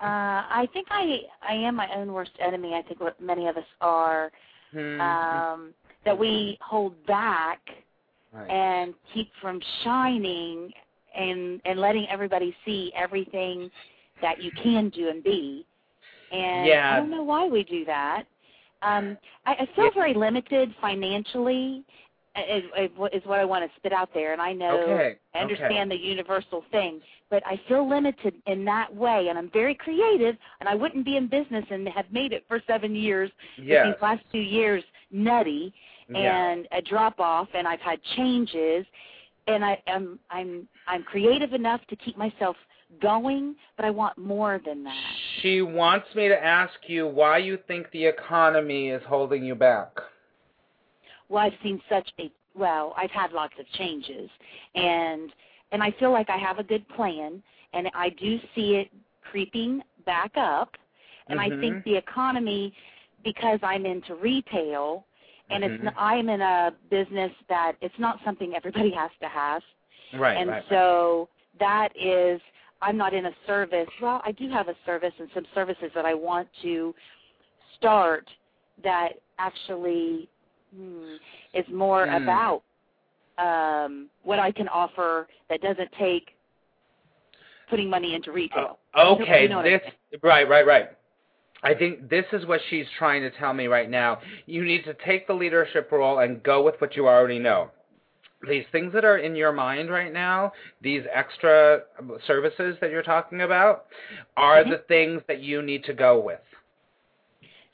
Uh, 0.00 0.44
I 0.50 0.68
think 0.74 0.88
I 0.90 1.20
I 1.48 1.54
am 1.54 1.76
my 1.76 1.88
own 1.96 2.12
worst 2.12 2.32
enemy. 2.38 2.74
I 2.74 2.82
think 2.82 3.00
what 3.00 3.18
many 3.20 3.48
of 3.48 3.56
us 3.56 3.64
are. 3.80 4.30
Hmm. 4.72 5.00
Um, 5.00 5.74
that 6.04 6.16
we 6.16 6.56
hold 6.60 6.94
back 7.06 7.60
Right. 8.32 8.50
and 8.50 8.94
keep 9.14 9.30
from 9.40 9.60
shining 9.82 10.72
and 11.16 11.60
and 11.64 11.80
letting 11.80 12.06
everybody 12.08 12.54
see 12.64 12.92
everything 12.96 13.70
that 14.22 14.40
you 14.42 14.52
can 14.52 14.90
do 14.90 15.08
and 15.08 15.22
be. 15.24 15.66
And 16.32 16.66
Yeah. 16.66 16.92
I 16.94 16.96
don't 16.96 17.10
know 17.10 17.22
why 17.22 17.46
we 17.48 17.64
do 17.64 17.84
that. 17.86 18.24
Um, 18.82 19.18
I, 19.46 19.52
I 19.54 19.66
feel 19.76 19.86
Yeah. 19.86 19.90
very 19.94 20.14
limited 20.14 20.74
financially. 20.80 21.84
Is, 22.50 22.64
is 23.14 23.24
what 23.26 23.40
I 23.40 23.46
want 23.46 23.64
to 23.64 23.76
spit 23.78 23.94
out 23.94 24.10
there, 24.12 24.34
and 24.34 24.42
I 24.42 24.52
know 24.52 24.78
Okay. 24.80 25.16
I 25.34 25.38
understand 25.38 25.90
the 25.90 25.96
universal 25.96 26.64
thing, 26.70 27.00
but 27.30 27.42
I 27.46 27.56
feel 27.66 27.88
limited 27.88 28.34
in 28.46 28.64
that 28.66 28.94
way, 28.94 29.28
and 29.28 29.38
I'm 29.38 29.48
very 29.50 29.74
creative, 29.74 30.36
and 30.60 30.68
I 30.68 30.74
wouldn't 30.74 31.04
be 31.06 31.16
in 31.16 31.28
business 31.28 31.64
and 31.70 31.88
have 31.88 32.12
made 32.12 32.34
it 32.34 32.44
for 32.46 32.60
seven 32.66 32.94
years. 32.94 33.30
Yes. 33.56 33.86
These 33.86 34.02
last 34.02 34.22
two 34.32 34.40
years, 34.40 34.84
nutty, 35.10 35.72
Yeah. 36.10 36.50
and 36.50 36.68
a 36.72 36.82
drop 36.82 37.20
off 37.20 37.48
and 37.54 37.66
I've 37.66 37.80
had 37.80 38.02
changes 38.16 38.86
and 39.46 39.64
I 39.64 39.80
am 39.86 40.18
I'm 40.30 40.68
I'm 40.86 41.02
creative 41.02 41.52
enough 41.52 41.80
to 41.88 41.96
keep 41.96 42.16
myself 42.16 42.56
going, 43.00 43.56
but 43.76 43.84
I 43.84 43.90
want 43.90 44.16
more 44.18 44.60
than 44.64 44.84
that. 44.84 45.14
She 45.42 45.62
wants 45.62 46.06
me 46.14 46.28
to 46.28 46.44
ask 46.44 46.74
you 46.86 47.06
why 47.06 47.38
you 47.38 47.58
think 47.66 47.90
the 47.90 48.04
economy 48.04 48.90
is 48.90 49.02
holding 49.08 49.44
you 49.44 49.54
back. 49.54 49.90
Well, 51.28 51.42
I've 51.44 51.58
seen 51.62 51.80
such 51.88 52.08
a 52.20 52.30
well, 52.54 52.94
I've 52.96 53.10
had 53.10 53.32
lots 53.32 53.54
of 53.58 53.66
changes 53.72 54.30
and 54.74 55.32
and 55.72 55.82
I 55.82 55.90
feel 55.98 56.12
like 56.12 56.30
I 56.30 56.38
have 56.38 56.58
a 56.58 56.64
good 56.64 56.88
plan 56.90 57.42
and 57.72 57.90
I 57.94 58.10
do 58.10 58.38
see 58.54 58.76
it 58.76 58.90
creeping 59.30 59.82
back 60.06 60.32
up 60.36 60.70
and 61.28 61.40
I 61.40 61.50
Mhm. 61.50 61.60
think 61.60 61.84
the 61.84 61.96
economy 61.96 62.72
because 63.24 63.58
I'm 63.62 63.84
into 63.84 64.14
retail 64.14 65.04
and 65.50 65.64
it's 65.64 65.82
Mhm. 65.82 65.88
n 65.88 65.94
I'm 65.96 66.28
in 66.28 66.40
a 66.40 66.74
business 66.90 67.32
that 67.48 67.76
it's 67.80 67.98
not 67.98 68.20
something 68.24 68.54
everybody 68.54 68.90
has 68.90 69.10
to 69.20 69.28
have 69.28 69.62
Right, 70.12 70.36
and 70.36 70.50
right, 70.50 70.56
right. 70.56 70.68
so 70.68 71.28
that 71.58 71.92
is 71.96 72.40
I'm 72.82 72.96
not 72.96 73.14
in 73.14 73.26
a 73.26 73.34
service. 73.46 73.88
Well, 74.00 74.20
I 74.24 74.32
do 74.32 74.50
have 74.50 74.68
a 74.68 74.76
service 74.84 75.14
and 75.18 75.30
some 75.32 75.46
services 75.54 75.90
that 75.94 76.04
I 76.04 76.14
want 76.14 76.48
to 76.62 76.94
start 77.76 78.28
that 78.82 79.14
actually 79.38 80.28
hmm, 80.74 81.16
is 81.54 81.66
more 81.68 82.06
Hmm. 82.06 82.14
about 82.22 82.62
um, 83.38 84.10
what 84.22 84.38
I 84.38 84.50
can 84.50 84.68
offer 84.68 85.28
that 85.48 85.60
doesn't 85.62 85.92
take 85.92 86.34
putting 87.68 87.88
money 87.90 88.14
into 88.14 88.32
retail. 88.32 88.78
Oh, 88.94 89.14
Okay, 89.20 89.42
You 89.44 89.48
know 89.48 89.56
what 89.58 89.66
I 89.66 89.78
this 89.78 90.20
right, 90.22 90.48
right, 90.48 90.66
right. 90.66 90.90
I 91.66 91.74
think 91.74 92.08
this 92.08 92.24
is 92.32 92.46
what 92.46 92.60
she's 92.70 92.86
trying 92.96 93.22
to 93.22 93.30
tell 93.30 93.52
me 93.52 93.66
right 93.66 93.90
now. 93.90 94.20
You 94.46 94.64
need 94.64 94.84
to 94.84 94.94
take 95.04 95.26
the 95.26 95.32
leadership 95.34 95.90
role 95.90 96.20
and 96.20 96.40
go 96.44 96.62
with 96.62 96.76
what 96.78 96.94
you 96.94 97.08
already 97.08 97.40
know. 97.40 97.70
These 98.48 98.66
things 98.70 98.92
that 98.92 99.04
are 99.04 99.18
in 99.18 99.34
your 99.34 99.50
mind 99.50 99.90
right 99.90 100.12
now, 100.12 100.52
these 100.80 101.02
extra 101.12 101.80
services 102.24 102.76
that 102.80 102.90
you're 102.90 103.02
talking 103.02 103.40
about, 103.42 103.86
are 104.36 104.62
Mhm. 104.62 104.70
the 104.70 104.78
things 104.86 105.22
that 105.26 105.40
you 105.40 105.60
need 105.60 105.82
to 105.84 105.92
go 105.92 106.20
with 106.20 106.40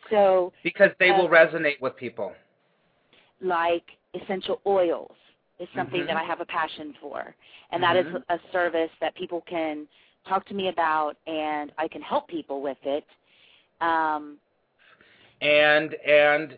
So, 0.09 0.53
because 0.63 0.93
they 0.99 1.11
will 1.11 1.29
Uh, 1.29 1.39
resonate 1.41 1.81
with 1.81 1.95
people. 1.97 2.35
like 3.41 3.97
essential 4.15 4.61
oils 4.67 5.17
is 5.59 5.69
something 5.75 6.03
Mhm. 6.03 6.07
that 6.07 6.17
I 6.17 6.23
have 6.23 6.41
a 6.41 6.47
passion 6.47 6.95
for, 6.95 7.35
and 7.71 7.83
that 7.83 7.97
is 7.97 8.07
Mhm. 8.07 8.25
a 8.29 8.39
service 8.53 8.93
that 9.01 9.15
people 9.17 9.41
can 9.43 9.87
talk 10.25 10.45
to 10.47 10.55
me 10.55 10.69
about, 10.69 11.17
and 11.27 11.73
I 11.77 11.89
can 11.89 12.03
help 12.03 12.29
people 12.29 12.63
with 12.63 12.79
it. 12.85 13.05
Um, 13.83 14.38
And 15.40 15.95
and 16.07 16.57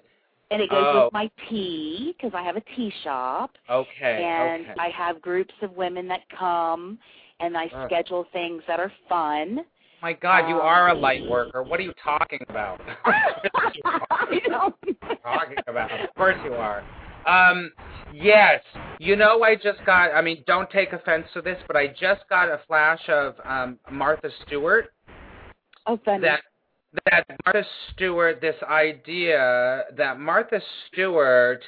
and 0.51 0.63
it 0.63 0.69
goes 0.69 0.85
Oh. 0.87 1.05
with 1.05 1.13
my 1.15 1.31
tea 1.49 2.15
because 2.17 2.35
I 2.35 2.43
have 2.43 2.57
a 2.57 2.61
tea 2.77 2.93
shop, 3.03 3.57
okay, 3.69 4.23
and 4.23 4.67
okay. 4.67 4.75
I 4.79 4.91
have 4.91 5.23
groups 5.23 5.55
of 5.63 5.73
women 5.73 6.07
that 6.09 6.21
come, 6.29 6.99
and 7.41 7.57
I 7.57 7.67
Uh. 7.67 7.87
schedule 7.87 8.25
things 8.33 8.63
that 8.67 8.79
are 8.79 8.93
fun. 9.09 9.65
My 10.03 10.13
God, 10.13 10.51
you 10.51 10.57
um, 10.57 10.67
are 10.67 10.89
a 10.91 10.95
light 10.95 11.25
worker. 11.27 11.63
What 11.63 11.81
are 11.81 11.83
you 11.83 11.95
talking 11.95 12.41
about? 12.51 12.79
I 13.05 14.41
know. 14.49 14.75
talking 15.23 15.57
about. 15.67 15.91
Of 15.91 16.15
course 16.15 16.37
you 16.45 16.53
are. 16.55 16.85
Um, 17.27 17.73
yes. 18.13 18.63
You 18.99 19.17
know, 19.17 19.43
I 19.43 19.55
just 19.55 19.83
got. 19.87 20.13
I 20.13 20.21
mean, 20.21 20.45
don't 20.47 20.69
take 20.71 20.93
offense 20.93 21.27
to 21.33 21.41
this, 21.41 21.57
but 21.67 21.77
I 21.77 21.87
just 21.89 22.29
got 22.29 22.51
a 22.51 22.61
flash 22.67 23.01
of 23.09 23.35
um, 23.45 23.79
Martha 23.91 24.29
Stewart. 24.47 24.93
Oh, 25.87 25.99
funny. 26.05 26.21
That 26.21 26.43
that 27.11 27.25
Martha 27.45 27.67
Stewart, 27.93 28.41
this 28.41 28.55
idea 28.69 29.85
that 29.97 30.19
Martha 30.19 30.61
Stewart, 30.93 31.63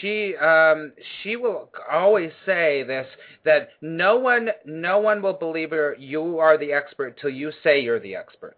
she 0.00 0.34
um, 0.36 0.92
she 1.22 1.36
will 1.36 1.68
always 1.90 2.30
say 2.46 2.82
this 2.82 3.06
that 3.44 3.70
no 3.80 4.16
one 4.16 4.48
no 4.64 4.98
one 4.98 5.22
will 5.22 5.34
believe 5.34 5.70
her. 5.70 5.94
You 5.98 6.38
are 6.38 6.58
the 6.58 6.72
expert 6.72 7.18
till 7.20 7.30
you 7.30 7.52
say 7.62 7.80
you're 7.80 8.00
the 8.00 8.16
expert. 8.16 8.56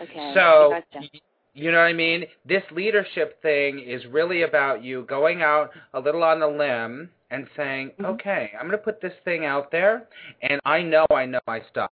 Okay. 0.00 0.32
So 0.34 0.80
gotcha. 0.92 1.06
you 1.54 1.70
know 1.70 1.78
what 1.78 1.84
I 1.84 1.92
mean? 1.92 2.24
This 2.46 2.62
leadership 2.72 3.40
thing 3.42 3.80
is 3.80 4.04
really 4.06 4.42
about 4.42 4.82
you 4.82 5.04
going 5.08 5.42
out 5.42 5.70
a 5.94 6.00
little 6.00 6.22
on 6.24 6.40
the 6.40 6.48
limb 6.48 7.10
and 7.30 7.46
saying, 7.56 7.92
Mhm. 7.98 8.06
"Okay, 8.06 8.50
I'm 8.54 8.66
going 8.66 8.72
to 8.72 8.78
put 8.78 9.00
this 9.00 9.14
thing 9.24 9.44
out 9.44 9.70
there 9.70 10.08
and 10.42 10.60
I 10.64 10.82
know 10.82 11.06
I 11.12 11.26
know 11.26 11.40
my 11.46 11.60
stuff. 11.70 11.92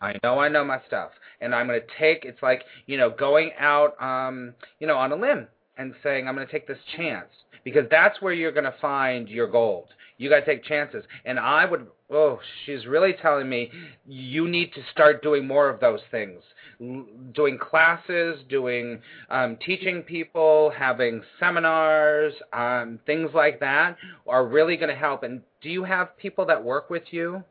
I 0.00 0.18
know 0.22 0.38
I 0.38 0.48
know 0.48 0.64
my 0.64 0.80
stuff 0.86 1.12
and 1.40 1.54
I'm 1.54 1.66
going 1.66 1.80
to 1.80 1.86
take 1.98 2.24
it's 2.24 2.42
like, 2.42 2.64
you 2.86 2.96
know, 2.96 3.10
going 3.10 3.50
out 3.58 4.00
um, 4.02 4.54
you 4.78 4.86
know, 4.86 4.96
on 4.96 5.12
a 5.12 5.16
limb 5.16 5.46
and 5.78 5.94
saying 6.02 6.28
I'm 6.28 6.34
going 6.34 6.46
to 6.46 6.52
take 6.52 6.66
this 6.66 6.78
chance 6.96 7.28
because 7.64 7.84
that's 7.90 8.20
where 8.20 8.32
you're 8.32 8.52
going 8.52 8.64
to 8.64 8.74
find 8.80 9.28
your 9.28 9.48
gold. 9.48 9.88
You 10.18 10.28
got 10.28 10.40
to 10.40 10.46
take 10.46 10.64
chances. 10.64 11.04
And 11.24 11.38
I 11.38 11.64
would 11.64 11.86
oh, 12.10 12.40
she's 12.64 12.86
really 12.86 13.14
telling 13.20 13.48
me 13.48 13.70
you 14.06 14.48
need 14.48 14.72
to 14.74 14.80
start 14.92 15.22
doing 15.22 15.46
more 15.46 15.68
of 15.68 15.80
those 15.80 16.00
things 16.10 16.42
l- 16.80 17.06
doing 17.34 17.58
classes, 17.58 18.40
doing 18.48 19.00
um, 19.30 19.56
teaching 19.64 20.02
people, 20.02 20.72
having 20.76 21.22
seminars, 21.38 22.34
um, 22.52 22.98
things 23.06 23.30
like 23.34 23.60
that 23.60 23.96
are 24.26 24.46
really 24.46 24.76
going 24.76 24.88
to 24.90 24.94
help. 24.94 25.22
And 25.22 25.42
do 25.60 25.68
you 25.68 25.84
have 25.84 26.16
people 26.18 26.46
that 26.46 26.62
work 26.62 26.90
with 26.90 27.04
you? 27.10 27.42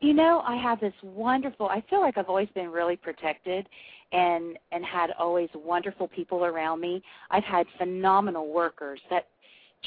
You 0.00 0.12
know, 0.12 0.42
I 0.46 0.56
have 0.56 0.80
this 0.80 0.92
wonderful. 1.02 1.66
I 1.68 1.82
feel 1.88 2.00
like 2.00 2.18
I've 2.18 2.28
always 2.28 2.48
been 2.54 2.70
really 2.70 2.96
protected, 2.96 3.66
and 4.12 4.58
and 4.72 4.84
had 4.84 5.10
always 5.18 5.48
wonderful 5.54 6.08
people 6.08 6.44
around 6.44 6.80
me. 6.80 7.02
I've 7.30 7.44
had 7.44 7.66
phenomenal 7.78 8.52
workers 8.52 9.00
that 9.10 9.26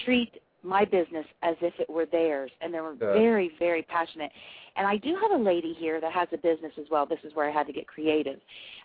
treat 0.05 0.31
my 0.63 0.83
business 0.83 1.25
as 1.41 1.55
if 1.61 1.73
it 1.79 1.89
were 1.89 2.05
theirs, 2.05 2.51
and 2.61 2.73
they 2.73 2.81
were 2.81 2.95
Good. 2.95 3.13
very 3.13 3.51
very 3.59 3.83
passionate. 3.83 4.31
And 4.75 4.87
I 4.87 4.97
do 4.97 5.15
have 5.21 5.39
a 5.39 5.43
lady 5.43 5.73
here 5.77 6.01
that 6.01 6.11
has 6.11 6.27
a 6.31 6.37
business 6.37 6.71
as 6.79 6.85
well. 6.89 7.05
This 7.05 7.19
is 7.23 7.33
where 7.35 7.49
I 7.49 7.53
had 7.53 7.67
to 7.67 7.73
get 7.73 7.85
creative 7.87 8.39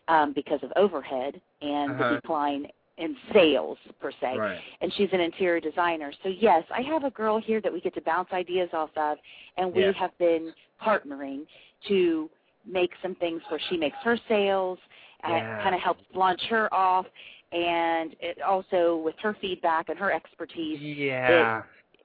um, 0.08 0.32
because 0.34 0.60
of 0.62 0.72
overhead 0.76 1.40
and 1.62 1.92
Uh-huh. 1.92 2.08
the 2.10 2.16
decline 2.16 2.66
in 2.96 3.16
sales 3.33 3.78
per 4.00 4.12
se 4.20 4.38
Right. 4.38 4.61
and 4.80 4.92
she's 4.94 5.12
an 5.12 5.20
interior 5.20 5.61
designer. 5.61 6.12
So 6.22 6.28
yes, 6.28 6.64
I 6.70 6.80
have 6.83 7.04
a 7.04 7.11
girl 7.11 7.38
here 7.38 7.61
that 7.61 7.72
we 7.72 7.80
get 7.80 7.94
to 7.94 8.00
bounce 8.00 8.33
ideas 8.33 8.70
off 8.72 8.90
of, 8.96 9.18
and 9.57 9.72
we 9.72 9.83
Yeah. 9.85 9.92
have 9.92 10.16
been 10.18 10.54
partnering 10.80 11.46
to 11.88 12.30
make 12.64 12.92
some 13.02 13.14
things 13.16 13.42
where 13.48 13.61
she 13.68 13.76
makes 13.76 13.96
her 13.98 14.16
sales, 14.28 14.78
Yeah. 15.26 15.57
uh, 15.59 15.62
kind 15.62 15.74
of 15.74 15.80
helps 15.80 16.04
launch 16.14 16.42
her 16.46 16.72
off, 16.72 17.07
and 17.52 18.14
it 18.20 18.40
also 18.42 18.96
with 18.96 19.18
her 19.18 19.35
feedback 19.35 19.88
and 19.88 19.98
her 19.98 20.12
expertise. 20.12 20.80
Yeah. 20.80 21.62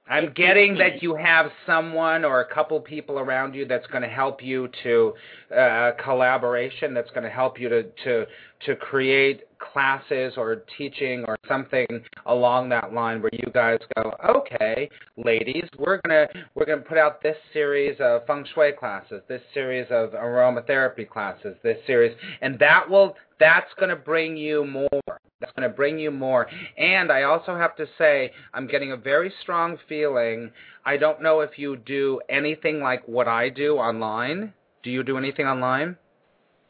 I'm 0.08 0.32
getting 0.32 0.76
that 0.78 1.02
you 1.02 1.14
have 1.14 1.52
someone 1.66 2.24
or 2.24 2.40
a 2.40 2.54
couple 2.54 2.80
people 2.80 3.20
around 3.20 3.54
you 3.54 3.64
that's 3.64 3.86
going 3.88 4.02
to 4.02 4.08
help 4.08 4.42
you 4.42 4.68
to 4.82 5.12
uh, 5.56 5.92
collaboration. 6.02 6.92
That's 6.94 7.10
going 7.10 7.22
to 7.22 7.30
help 7.30 7.60
you 7.60 7.68
to 7.68 7.84
to 8.04 8.26
to 8.66 8.76
create 8.76 9.44
classes 9.58 10.34
or 10.36 10.64
teaching 10.76 11.24
or 11.26 11.38
something 11.46 11.86
along 12.26 12.68
that 12.70 12.92
line 12.92 13.22
where 13.22 13.30
you 13.32 13.50
guys 13.52 13.78
go, 13.96 14.12
okay, 14.28 14.90
ladies, 15.16 15.64
we're 15.78 16.00
gonna 16.02 16.26
we're 16.54 16.66
gonna 16.66 16.82
put 16.82 16.98
out 16.98 17.22
this 17.22 17.36
series 17.52 17.96
of 18.00 18.26
feng 18.26 18.44
shui 18.54 18.72
classes, 18.72 19.22
this 19.28 19.42
series 19.54 19.86
of 19.90 20.10
aromatherapy 20.10 21.08
classes, 21.08 21.56
this 21.62 21.78
series, 21.86 22.16
and 22.42 22.58
that 22.58 22.88
will 22.88 23.14
that's 23.38 23.72
going 23.78 23.88
to 23.88 23.96
bring 23.96 24.36
you 24.36 24.64
more. 24.66 25.20
That's 25.40 25.52
going 25.52 25.68
to 25.68 25.74
bring 25.74 25.98
you 25.98 26.10
more. 26.10 26.48
And 26.76 27.10
I 27.10 27.22
also 27.22 27.56
have 27.56 27.74
to 27.76 27.86
say, 27.96 28.30
I'm 28.52 28.66
getting 28.66 28.92
a 28.92 28.96
very 28.96 29.32
strong 29.42 29.78
feeling. 29.88 30.50
I 30.84 30.96
don't 30.98 31.22
know 31.22 31.40
if 31.40 31.58
you 31.58 31.76
do 31.76 32.20
anything 32.28 32.80
like 32.80 33.02
what 33.06 33.26
I 33.26 33.48
do 33.48 33.76
online. 33.76 34.52
Do 34.82 34.90
you 34.90 35.02
do 35.02 35.16
anything 35.16 35.46
online? 35.46 35.96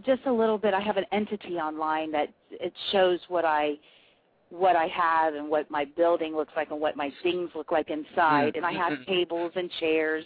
Just 0.07 0.23
a 0.27 0.33
little 0.33 0.57
bit. 0.57 0.73
I 0.73 0.81
have 0.81 0.97
an 0.97 1.05
entity 1.13 1.55
online 1.55 2.13
that 2.13 2.29
it 2.51 2.73
shows 2.93 3.19
what 3.29 3.45
I 3.45 3.75
what 4.51 4.75
I 4.75 4.89
have 4.89 5.35
and 5.35 5.49
what 5.49 5.71
my 5.71 5.85
building 5.97 6.35
looks 6.35 6.53
like 6.57 6.73
and 6.73 6.81
what 6.81 6.97
my 6.97 7.13
things 7.23 7.51
look 7.55 7.71
like 7.71 7.89
inside. 7.89 8.57
And 8.57 8.67
I 8.67 8.73
have 8.73 8.95
Mhm. 8.95 9.07
tables 9.07 9.53
and 9.55 9.71
chairs. 9.79 10.25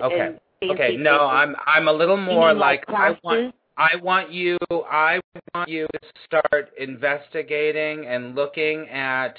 Okay. 0.00 0.18
And 0.62 0.70
Okay. 0.70 0.96
No, 0.96 1.12
tables. 1.12 1.30
I'm 1.32 1.56
I'm 1.66 1.88
a 1.88 1.92
little 1.92 2.16
more 2.16 2.48
mean 2.48 2.58
like 2.58 2.84
I 2.88 3.18
want 3.22 3.54
I 3.78 3.96
want 3.96 4.32
you 4.32 4.56
I 4.90 5.20
want 5.54 5.68
you 5.68 5.86
to 5.92 6.00
start 6.24 6.70
investigating 6.78 8.06
and 8.06 8.34
looking 8.34 8.88
at 8.88 9.36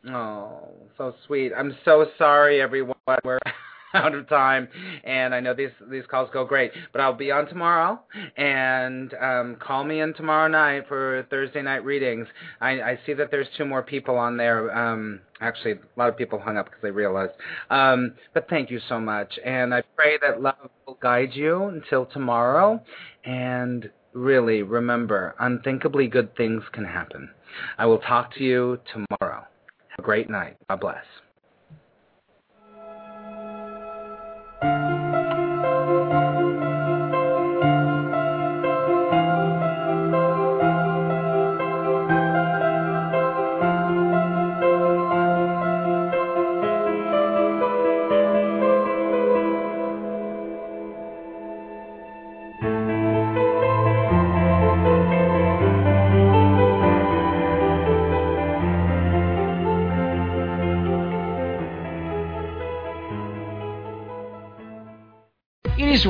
Bye-bye. 0.03 0.13
Oh, 0.13 0.69
so 0.97 1.15
sweet. 1.25 1.53
I'm 1.57 1.75
so 1.85 2.05
sorry, 2.17 2.61
everyone. 2.61 2.97
We're 3.23 3.39
out 3.95 4.15
of 4.15 4.27
time, 4.27 4.67
and 5.03 5.35
I 5.35 5.39
know 5.39 5.53
these 5.53 5.69
these 5.89 6.03
calls 6.09 6.29
go 6.33 6.45
great, 6.45 6.71
but 6.91 7.01
I'll 7.01 7.13
be 7.13 7.31
on 7.31 7.47
tomorrow, 7.47 7.99
and 8.37 9.13
um, 9.21 9.57
call 9.59 9.83
me 9.83 10.01
in 10.01 10.13
tomorrow 10.13 10.47
night 10.47 10.87
for 10.87 11.25
Thursday 11.29 11.61
night 11.61 11.85
readings. 11.85 12.27
I, 12.59 12.81
I 12.81 12.99
see 13.05 13.13
that 13.13 13.29
there's 13.31 13.47
two 13.57 13.65
more 13.65 13.83
people 13.83 14.17
on 14.17 14.37
there. 14.37 14.75
Um, 14.75 15.19
actually, 15.41 15.73
a 15.73 15.79
lot 15.99 16.09
of 16.09 16.17
people 16.17 16.39
hung 16.39 16.57
up 16.57 16.65
because 16.65 16.81
they 16.81 16.91
realized. 16.91 17.33
Um, 17.69 18.13
but 18.33 18.49
thank 18.49 18.71
you 18.71 18.79
so 18.89 18.99
much, 18.99 19.37
and 19.45 19.73
I 19.73 19.83
pray 19.95 20.17
that 20.21 20.41
love 20.41 20.55
will 20.87 20.97
guide 21.01 21.31
you 21.33 21.65
until 21.65 22.05
tomorrow, 22.05 22.81
and 23.25 23.89
really 24.13 24.61
remember, 24.63 25.35
unthinkably 25.39 26.07
good 26.07 26.35
things 26.35 26.63
can 26.71 26.85
happen. 26.85 27.29
I 27.77 27.85
will 27.85 27.99
talk 27.99 28.33
to 28.35 28.43
you 28.43 28.79
tomorrow. 28.91 29.45
Have 29.89 29.99
a 29.99 30.01
great 30.01 30.29
night. 30.29 30.55
God 30.69 30.79
bless. 30.79 31.22